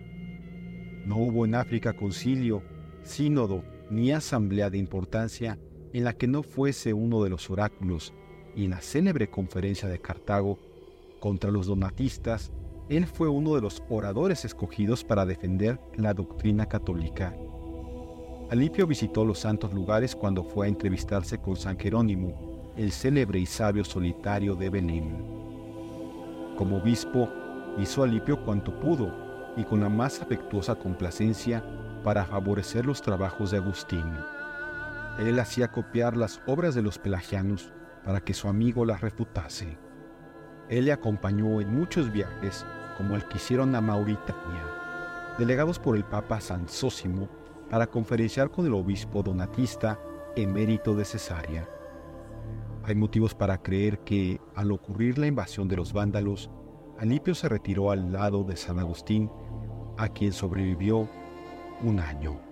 No 1.04 1.16
hubo 1.16 1.44
en 1.44 1.54
África 1.54 1.94
concilio, 1.94 2.62
sínodo 3.02 3.64
ni 3.90 4.12
asamblea 4.12 4.70
de 4.70 4.78
importancia 4.78 5.58
en 5.92 6.04
la 6.04 6.12
que 6.12 6.26
no 6.26 6.42
fuese 6.42 6.92
uno 6.92 7.22
de 7.22 7.30
los 7.30 7.50
oráculos 7.50 8.12
y 8.54 8.64
en 8.64 8.70
la 8.70 8.80
célebre 8.80 9.30
conferencia 9.30 9.88
de 9.88 10.00
Cartago 10.00 10.58
contra 11.20 11.50
los 11.50 11.66
donatistas, 11.66 12.52
él 12.88 13.06
fue 13.06 13.28
uno 13.28 13.54
de 13.54 13.60
los 13.60 13.82
oradores 13.88 14.44
escogidos 14.44 15.04
para 15.04 15.26
defender 15.26 15.78
la 15.96 16.14
doctrina 16.14 16.66
católica. 16.66 17.36
Alipio 18.50 18.86
visitó 18.86 19.24
los 19.24 19.40
santos 19.40 19.74
lugares 19.74 20.16
cuando 20.16 20.42
fue 20.42 20.66
a 20.66 20.68
entrevistarse 20.68 21.38
con 21.38 21.56
San 21.56 21.78
Jerónimo 21.78 22.72
el 22.76 22.92
célebre 22.92 23.40
y 23.40 23.46
sabio 23.46 23.84
solitario 23.84 24.54
de 24.54 24.70
Belén. 24.70 25.24
Como 26.56 26.78
obispo, 26.78 27.28
hizo 27.78 28.02
Alipio 28.02 28.44
cuanto 28.44 28.78
pudo 28.80 29.12
y 29.56 29.64
con 29.64 29.80
la 29.80 29.88
más 29.88 30.22
afectuosa 30.22 30.76
complacencia 30.76 31.62
para 32.08 32.24
favorecer 32.24 32.86
los 32.86 33.02
trabajos 33.02 33.50
de 33.50 33.58
Agustín. 33.58 34.14
Él 35.18 35.38
hacía 35.38 35.68
copiar 35.68 36.16
las 36.16 36.40
obras 36.46 36.74
de 36.74 36.80
los 36.80 36.98
pelagianos 36.98 37.70
para 38.02 38.22
que 38.22 38.32
su 38.32 38.48
amigo 38.48 38.86
las 38.86 39.02
refutase. 39.02 39.76
Él 40.70 40.86
le 40.86 40.92
acompañó 40.92 41.60
en 41.60 41.70
muchos 41.70 42.10
viajes, 42.10 42.64
como 42.96 43.14
el 43.14 43.28
que 43.28 43.36
hicieron 43.36 43.74
a 43.74 43.82
Mauritania, 43.82 45.34
delegados 45.38 45.78
por 45.78 45.98
el 45.98 46.04
Papa 46.04 46.40
San 46.40 46.66
Sósimo 46.66 47.28
para 47.68 47.86
conferenciar 47.86 48.50
con 48.50 48.64
el 48.64 48.72
obispo 48.72 49.22
donatista 49.22 50.00
emérito 50.34 50.94
de 50.94 51.04
Cesarea. 51.04 51.68
Hay 52.84 52.94
motivos 52.94 53.34
para 53.34 53.58
creer 53.60 53.98
que, 53.98 54.40
al 54.54 54.72
ocurrir 54.72 55.18
la 55.18 55.26
invasión 55.26 55.68
de 55.68 55.76
los 55.76 55.92
vándalos, 55.92 56.50
Alipio 56.98 57.34
se 57.34 57.50
retiró 57.50 57.90
al 57.90 58.10
lado 58.12 58.44
de 58.44 58.56
San 58.56 58.78
Agustín, 58.78 59.30
a 59.98 60.08
quien 60.08 60.32
sobrevivió 60.32 61.06
un 61.82 62.00
año. 62.00 62.47